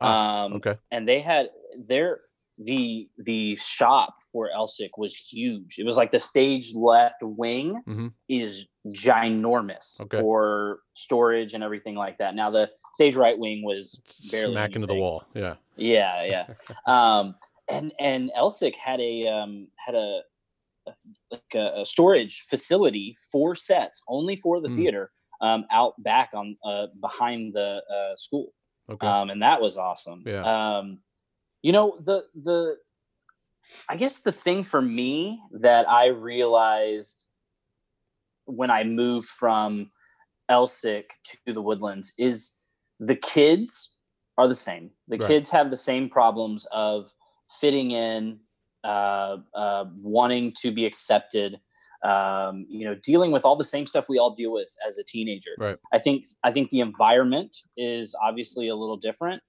[0.00, 0.76] Ah, um, Okay.
[0.90, 1.50] and they had
[1.86, 2.20] their
[2.58, 5.78] the the shop for Elsik was huge.
[5.78, 8.12] It was like the stage left wing Mhm.
[8.28, 10.20] is ginormous Okay.
[10.20, 12.34] for storage and everything like that.
[12.34, 14.00] Now the stage right wing was
[14.30, 15.24] barely Smack into the wall.
[15.34, 15.56] Yeah.
[15.76, 16.46] Yeah, yeah.
[16.86, 17.34] um,
[17.68, 20.22] and and Elsik had a um, had a
[21.30, 24.76] like a, a storage facility for sets only for the Hmm.
[24.76, 28.52] theater um, out back on uh, behind the uh, school
[28.90, 29.06] Okay.
[29.06, 30.22] um, and that was awesome.
[30.26, 30.42] Yeah.
[30.42, 30.98] Um,
[31.62, 32.78] you know the the
[33.88, 37.28] I guess the thing for me that I realized
[38.44, 39.90] when I moved from
[40.50, 41.04] Elsik
[41.46, 42.52] to the Woodlands is
[43.00, 43.96] the kids
[44.36, 44.90] are the same.
[45.08, 45.26] The Right.
[45.28, 47.12] kids have the same problems of
[47.60, 48.40] fitting in,
[48.84, 51.60] uh, uh, wanting to be accepted.
[52.02, 55.04] Um, you know, dealing with all the same stuff we all deal with as a
[55.04, 55.52] teenager.
[55.56, 55.78] Right.
[55.92, 59.42] I think I think the environment is obviously a little different.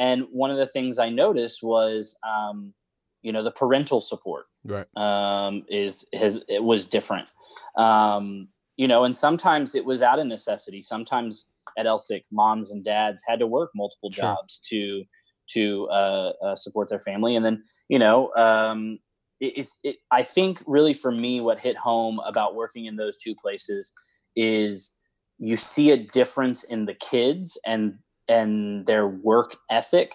[0.00, 2.72] And one of the things I noticed was, um,
[3.20, 4.86] you know, the parental support right.
[4.96, 7.30] um, is has it was different.
[7.76, 8.48] Um,
[8.78, 10.80] you know, and sometimes it was out of necessity.
[10.80, 11.48] Sometimes
[11.78, 14.22] at Elsik, moms and dads had to work multiple Sure.
[14.22, 15.04] jobs to
[15.52, 18.98] to uh, uh, support their family, and then you know, um,
[19.38, 23.18] it, it's it, I think really for me, what hit home about working in those
[23.18, 23.92] two places
[24.34, 24.92] is
[25.38, 27.98] you see a difference in the kids and
[28.30, 30.08] and their work ethic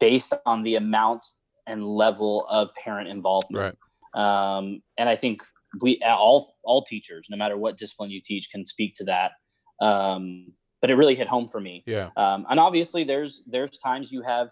[0.00, 1.24] based on the amount
[1.66, 3.76] and level of parent involvement
[4.14, 4.56] Right.
[4.58, 5.42] um, and I think
[5.80, 9.30] we all all teachers, no matter what discipline you teach, can speak to that.
[9.80, 11.84] Um, but it really hit home for me.
[11.86, 12.08] Yeah.
[12.16, 14.48] Um, and obviously, there's there's times you have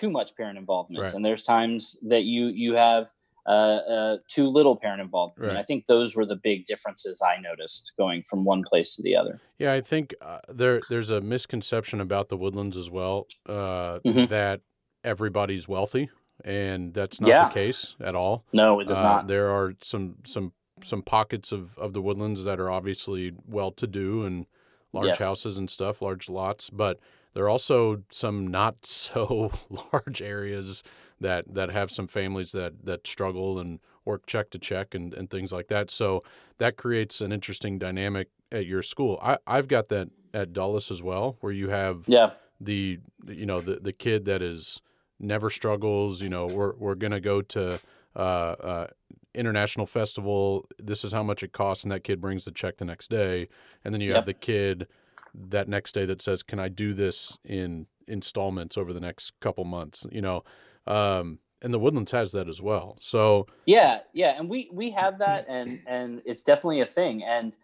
[0.00, 1.14] too much parent involvement, Right.
[1.14, 3.04] and there's times that you you have
[3.46, 5.44] uh, uh, too little parent involvement.
[5.46, 5.60] And Right.
[5.62, 9.14] I think those were the big differences I noticed going from one place to the
[9.16, 9.40] other.
[9.58, 14.28] Yeah, I think uh, there there's a misconception about the woodlands as well uh, Mhm.
[14.28, 14.60] that
[15.04, 16.10] everybody's wealthy,
[16.44, 17.48] and that's not Yeah.
[17.48, 18.44] the case at all.
[18.52, 19.26] No, it does Uh, not.
[19.28, 23.86] There are some some some pockets of, of the woodlands that are obviously well to
[23.86, 24.46] do and
[24.92, 25.20] large Yes.
[25.20, 26.98] houses and stuff, large lots, but
[27.32, 29.52] there are also some not so
[29.92, 30.82] large areas
[31.20, 35.30] that that have some families that that struggle and work check to check and, and
[35.30, 35.90] things like that.
[35.90, 36.22] So
[36.58, 39.18] that creates an interesting dynamic at your school.
[39.20, 43.60] I, I've got that at Dulles as well, where you have Yeah, the you know
[43.60, 44.80] the the kid that is
[45.18, 47.80] never struggles you know we're we're gonna go to
[48.14, 48.86] uh, uh,
[49.34, 50.66] international festival.
[50.78, 53.48] This is how much it costs and that kid brings the check the next day.
[53.84, 54.86] And then you have the kid
[55.34, 59.64] that next day that says can i do this in installments over the next couple
[59.64, 60.06] months?
[60.10, 60.44] You know
[60.86, 65.18] um, and the woodlands has that as well so yeah yeah and we we have
[65.18, 67.56] that and and it's definitely a thing and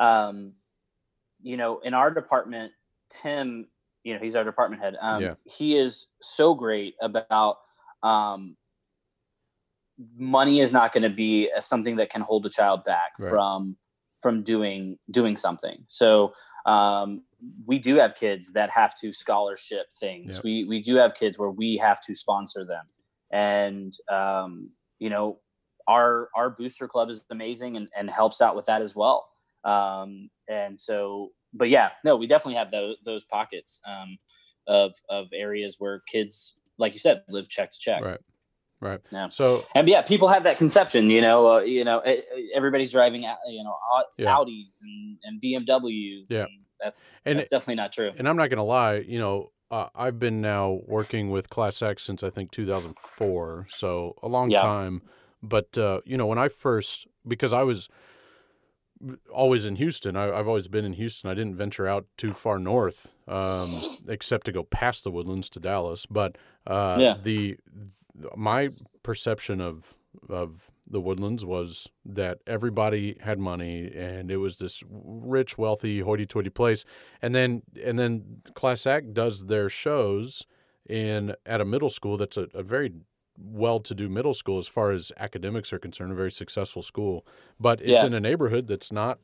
[0.00, 0.54] um
[1.42, 2.72] you know in our department
[3.10, 3.68] tim
[4.04, 5.34] you know he's our department head um Yeah.
[5.44, 7.58] he is so great about
[8.02, 8.56] um
[10.16, 13.28] money is not going to be something that can hold a child back Right.
[13.30, 13.76] from
[14.20, 16.32] from doing doing something so
[16.66, 17.22] um
[17.66, 20.44] we do have kids that have to scholarship things Yep.
[20.44, 22.84] we we do have kids where we have to sponsor them
[23.32, 25.38] and um you know
[25.88, 29.28] our our booster club is amazing and, and helps out with that as well
[29.64, 34.16] um and so but yeah no we definitely have those those pockets um
[34.66, 38.20] of of areas where kids like you said live check to check right
[38.80, 39.28] right Yeah.
[39.30, 42.02] so and yeah people have that conception you know uh, you know
[42.54, 44.34] everybody's driving you know Au- Yeah.
[44.34, 46.42] audis and, and bmws Yeah.
[46.44, 49.50] and that's and that's definitely not true and I'm not going to lie, you know,
[49.70, 54.50] uh, I've been now working with Class X since I think 2004, so a long
[54.50, 54.60] Yeah.
[54.62, 55.02] time.
[55.42, 57.88] But uh, you know, when I first, because I was
[59.32, 61.30] always in Houston, I, I've always been in Houston.
[61.30, 65.60] I didn't venture out too far north, um, except to go past the Woodlands to
[65.60, 66.06] Dallas.
[66.06, 67.16] But uh, Yeah.
[67.22, 67.56] the
[68.36, 68.70] my
[69.02, 69.94] perception of
[70.28, 76.50] of the Woodlands was that everybody had money and it was this rich, wealthy, hoity-toity
[76.50, 76.84] place.
[77.22, 80.46] And then and then Class Act does their shows
[80.88, 82.92] in at a middle school that's a, a very
[83.38, 87.26] well-to-do middle school as far as academics are concerned, a very successful school.
[87.58, 88.06] But it's Yeah.
[88.06, 89.18] in a neighborhood that's not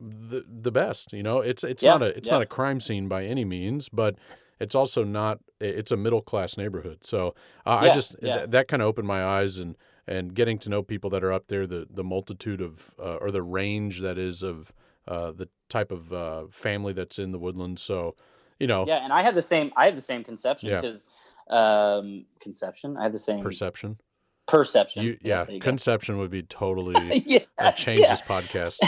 [0.00, 1.12] the the best.
[1.12, 2.34] You know, it's it's Yeah, not a it's yeah.
[2.34, 4.16] not a crime scene by any means, but
[4.58, 7.04] it's also not it's a middle class neighborhood.
[7.04, 7.34] So
[7.66, 10.82] uh, I just th- that kind of opened my eyes and and getting to know
[10.82, 14.42] people that are up there, the the multitude of uh, or the range that is
[14.42, 14.72] of
[15.08, 17.82] uh, the type of uh, family that's in the woodlands.
[17.82, 18.14] So
[18.60, 20.80] you know, yeah and i had the same i had the same conception Yeah.
[20.80, 21.04] because
[21.50, 23.98] um conception i had the same perception.
[24.46, 25.64] perception You, yeah, you go.
[25.64, 28.14] conception would be totally yeah, change yeah.
[28.14, 28.78] this podcast.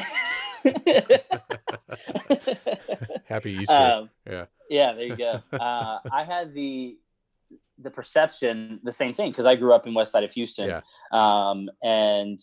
[3.29, 3.75] Happy Easter.
[3.77, 6.97] Um, yeah, yeah there you go uh, i had the
[7.79, 10.81] the perception the same thing because I grew up in West Side of Houston, Yeah.
[11.13, 12.39] um, and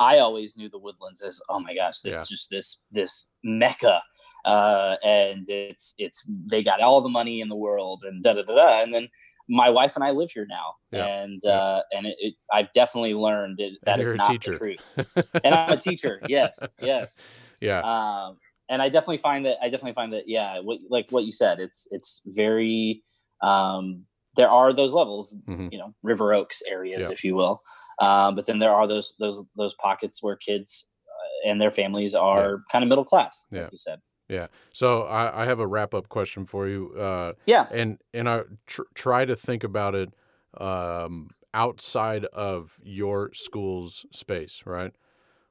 [0.00, 2.22] I always knew the Woodlands as oh my gosh, this Yeah.
[2.22, 4.02] is just this this mecca,
[4.44, 8.42] uh, and it's it's they got all the money in the world and da da
[8.42, 9.08] da da, and then
[9.48, 11.04] my wife and I live here now, Yeah.
[11.04, 14.90] and uh, and it, it, I've definitely learned that is not the truth,
[15.44, 16.20] and I'm a teacher.
[16.28, 17.18] Yes, yes.
[17.60, 17.80] yeah.
[17.80, 21.32] um, and I definitely find that I definitely find that yeah, what, like what you
[21.32, 23.02] said, it's it's very
[23.42, 24.06] um,
[24.36, 25.72] there are those levels, Mhm.
[25.72, 27.12] you know, River Oaks areas, Yeah.
[27.12, 27.62] if you will,
[28.00, 32.14] um, but then there are those those those pockets where kids uh, and their families
[32.14, 33.62] are kind of middle class, Yeah.
[33.62, 34.00] like you said.
[34.28, 34.46] Yeah.
[34.72, 36.94] So I, I have a wrap up question for you.
[36.98, 40.14] Uh, Yeah, and and I tr- try to think about it
[40.60, 44.94] um, outside of your school's space, right?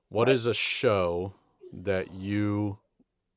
[0.09, 0.51] What is Right.
[0.51, 1.33] a show
[1.73, 2.79] that you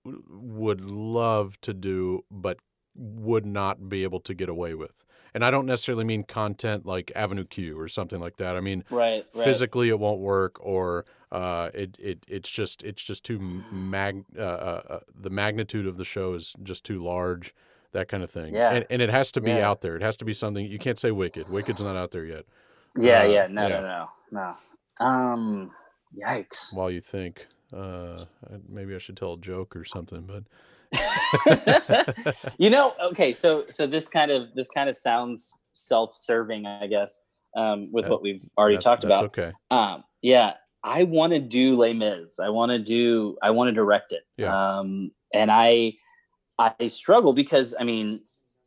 [0.04, 2.58] would love to do but
[2.94, 5.03] would not be able to get away with?
[5.34, 8.56] And I don't necessarily mean content like Avenue Q or something like that.
[8.56, 9.44] I mean right, right.
[9.44, 13.40] physically it won't work or uh, it, it it's just it's just too
[13.72, 17.52] mag uh, uh, uh, the magnitude of the show is just too large
[17.90, 18.70] that kind of thing Yeah.
[18.70, 19.68] and, and it has to be Yeah.
[19.68, 22.24] out there it has to be something you can't say wicked wicked's not out there
[22.24, 22.44] yet
[22.96, 23.80] Yeah, uh, yeah, no, yeah.
[23.80, 24.56] no, no,
[25.00, 25.04] no.
[25.04, 25.70] Um,
[26.16, 26.72] yikes.
[26.74, 28.16] while you think uh,
[28.72, 30.44] maybe i should tell a joke or something but
[32.58, 37.20] you know, okay, so so this kind of this kind of sounds self-serving, I guess,
[37.56, 39.24] um, with That- what we've already that- talked that's about.
[39.38, 42.38] okay Um, yeah, I want to do Les Mis.
[42.40, 43.36] I want to do.
[43.42, 44.22] I want to direct it.
[44.36, 44.54] Yeah.
[44.78, 45.94] Um, and I,
[46.58, 48.20] I struggle because I mean,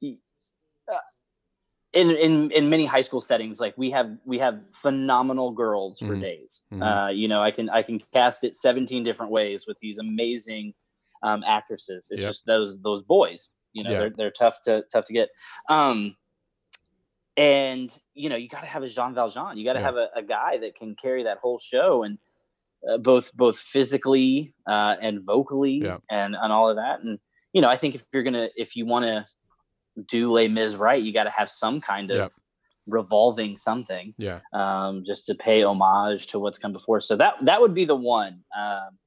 [0.03, 0.97] uh,
[1.93, 6.15] in in in many high school settings, like we have we have phenomenal girls for
[6.15, 6.21] Mhm.
[6.21, 6.61] days.
[6.73, 6.81] Mhm.
[6.83, 10.73] Uh, you know, I can I can cast it seventeen different ways with these amazing
[11.23, 12.09] um, actresses.
[12.11, 12.29] It's Yep.
[12.29, 13.49] just those those boys.
[13.73, 13.99] You know, Yeah.
[13.99, 15.29] they're they're tough to tough to get.
[15.69, 16.15] Um,
[17.35, 19.57] and you know you got to have a Jean Valjean.
[19.57, 19.85] You got to Yeah.
[19.85, 22.17] have a, a guy that can carry that whole show and
[22.89, 25.97] uh, both both physically uh, and vocally Yeah.
[26.09, 27.01] and and all of that.
[27.01, 27.19] And
[27.53, 29.25] you know, I think if you're gonna if you want to
[30.07, 32.33] do Les Mis right, you got to have some kind of
[32.89, 37.01] revolving something yeah um, just to pay homage to what's come before.
[37.01, 38.43] So that that would be the one.
[38.57, 38.97] Um,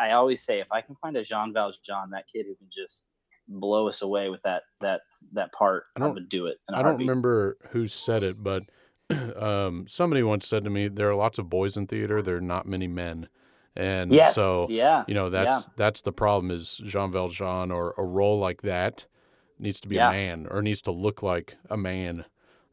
[0.00, 3.06] I always say if I can find a Jean Valjean, that kid who can just
[3.48, 5.02] blow us away with that that
[5.32, 6.58] that part, I I, would do it.
[6.72, 8.62] I don't remember who said it but
[9.36, 12.40] um, somebody once said to me there are lots of boys in theater there are
[12.40, 13.28] not many men
[13.76, 14.34] and Yes.
[14.34, 15.04] so yeah.
[15.06, 19.06] You know, that's that's the problem is Jean Valjean or a role like that
[19.58, 20.08] needs to be Yeah.
[20.08, 22.24] a man or needs to look like a man.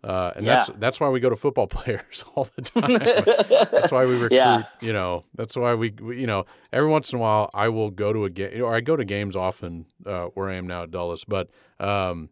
[0.03, 0.55] Uh, and Yeah.
[0.55, 3.69] that's that's why we go to football players all the time.
[3.71, 4.63] that's why we recruit, Yeah.
[4.81, 7.91] you know, that's why we, we you know, every once in a while I will
[7.91, 10.83] go to a game or I go to games often uh, where I am now
[10.83, 11.49] at Dulles, but
[11.79, 12.29] um,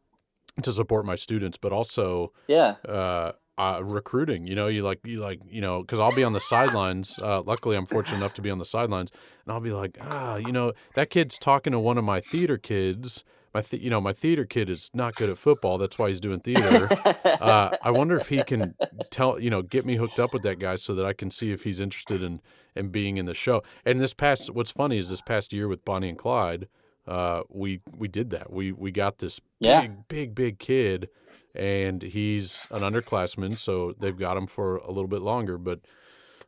[0.63, 2.75] to support my students, but also Yeah.
[2.87, 4.47] uh, uh, recruiting.
[4.47, 7.19] You know, you like you like you know because I'll be on the sidelines.
[7.21, 9.11] Uh, luckily, I'm fortunate enough to be on the sidelines,
[9.45, 12.57] and I'll be like, ah, you know, that kid's talking to one of my theater
[12.57, 13.23] kids.
[13.53, 15.77] My th- you know my theater kid is not good at football.
[15.77, 16.87] That's why he's doing theater.
[17.25, 18.75] uh, I wonder if he can
[19.11, 21.51] tell you know get me hooked up with that guy so that I can see
[21.51, 22.41] if he's interested in
[22.75, 23.63] in being in the show.
[23.85, 26.67] And this past what's funny is this past year with Bonnie and Clyde,
[27.07, 28.51] uh, we we did that.
[28.51, 29.81] We we got this Yeah.
[29.81, 31.09] big big big kid,
[31.55, 35.57] and he's an underclassman, so they've got him for a little bit longer.
[35.57, 35.79] But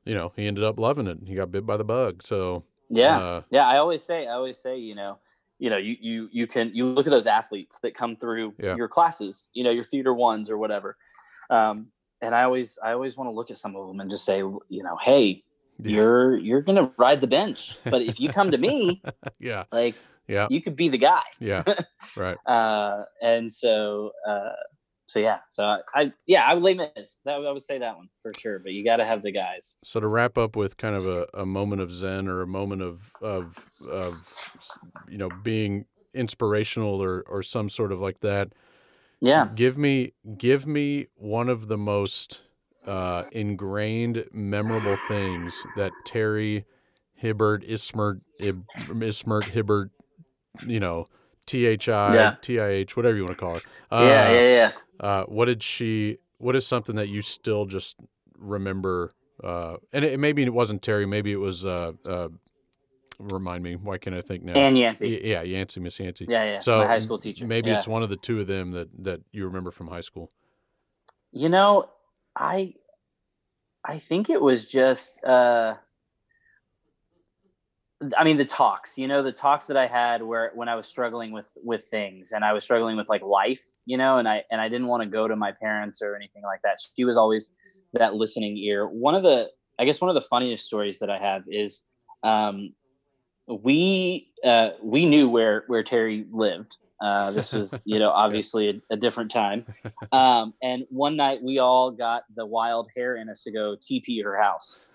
[0.06, 1.20] you know he ended up loving it.
[1.26, 2.22] He got bit by the bug.
[2.24, 3.18] So yeah.
[3.20, 3.68] uh, yeah.
[3.68, 5.18] I always say, I always say, you know,
[5.62, 8.76] you know, you you you can you look at those athletes that come through Yeah.
[8.76, 10.98] your classes, you know, your theater ones or whatever.
[11.52, 14.26] Um, and I always I always want to look at some of them and just
[14.26, 15.44] say, you know, hey,
[15.84, 19.04] yeah, you're you're gonna ride the bench, but if you come to me,
[19.40, 19.96] yeah, like
[20.28, 21.22] yeah, you could be the guy.
[21.40, 21.64] yeah,
[22.18, 22.38] right.
[22.48, 24.54] Uh, and so uh,
[25.12, 27.98] so yeah, so I, I yeah I would Les Mis that I would say that
[27.98, 28.60] one for sure.
[28.60, 29.76] But you got to have the guys.
[29.84, 32.82] So to wrap up with kind of a, a moment of zen or a moment
[32.82, 33.58] of of
[33.92, 34.14] of
[35.10, 38.54] you know being inspirational or or some sort of like that.
[39.20, 39.50] Yeah.
[39.54, 42.42] Give me give me one of the most
[42.88, 46.66] uh, ingrained, memorable things that Terry
[47.16, 49.92] Hibbert, Ismert, Ib, Ismert, Hibbert,
[50.66, 51.08] you know,
[51.46, 52.38] T H I.
[52.42, 53.64] T I H, whatever you want to call it.
[53.92, 54.72] Uh, yeah, yeah, yeah.
[55.02, 56.18] Uh, what did she?
[56.38, 57.98] What is something that you still just
[58.38, 59.14] remember?
[59.44, 61.06] Uh, and it, maybe it wasn't Terry.
[61.06, 61.66] Maybe it was.
[61.66, 62.30] Uh, uh,
[63.20, 63.76] remind me.
[63.76, 64.54] Why can't I think now?
[64.54, 65.14] And Yancey.
[65.14, 66.26] Y- yeah, Yancey, Miss Yancey.
[66.30, 66.60] Yeah, yeah.
[66.60, 67.46] So my high school teacher.
[67.46, 67.78] Maybe yeah.
[67.78, 70.32] it's one of the two of them that that you remember from high school.
[71.32, 71.90] You know,
[72.36, 72.76] I
[73.84, 75.76] I think it was just uh
[78.18, 80.88] I mean the talks, you know, the talks that I had where when I was
[80.88, 84.44] struggling with with things and I was struggling with like life, you know, and I
[84.50, 86.78] and I didn't want to go to my parents or anything like that.
[86.96, 87.50] She was always
[87.94, 88.88] that listening ear.
[88.88, 91.84] One of the I guess one of the funniest stories that I have is
[92.24, 92.74] um,
[93.48, 96.78] we uh, we knew where where Terry lived.
[97.02, 99.66] Uh, this was you know obviously a, a different time,
[100.12, 104.24] um, and one night we all got the wild hair in us to go TP
[104.24, 104.80] her house.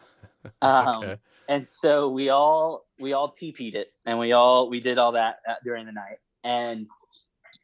[0.63, 1.17] Um, okay
[1.49, 5.39] and so we all we all TP'd it and we all we did all that
[5.49, 6.19] uh, during the night.
[6.45, 6.87] And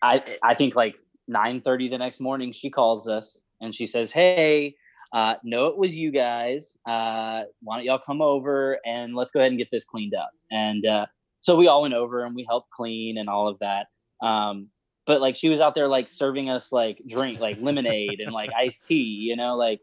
[0.03, 0.99] I I think like
[1.31, 4.75] 9:30 the next morning she calls us and she says hey
[5.13, 6.77] uh, no it was you guys.
[6.87, 10.31] Uh, why don't y'all come over and let's go ahead and get this cleaned up.
[10.51, 11.07] And uh,
[11.41, 13.89] so we all went over and we helped clean and all of that.
[14.23, 14.69] Um,
[15.07, 18.51] but like she was out there like serving us like drink like lemonade and like
[18.57, 19.81] iced tea you know like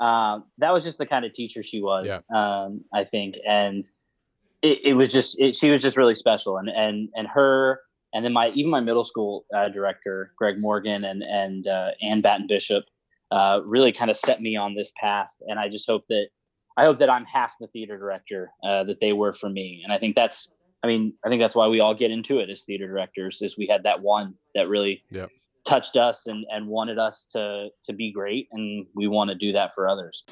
[0.00, 2.20] um, that was just the kind of teacher she was, yeah.
[2.34, 3.84] um, I think, and
[4.62, 7.80] it, it was just it, she was just really special, and and and her,
[8.14, 12.20] and then my even my middle school uh, director Greg Morgan and and uh, Ann
[12.20, 12.84] Batten Bishop
[13.30, 16.26] uh, really kind of set me on this path, and I just hope that
[16.76, 19.92] I hope that I'm half the theater director uh, that they were for me, and
[19.92, 22.64] I think that's I mean I think that's why we all get into it as
[22.64, 25.30] theater directors is we had that one that really yep
[25.64, 29.52] touched us and, and wanted us to to be great and we want to do
[29.52, 30.24] that for others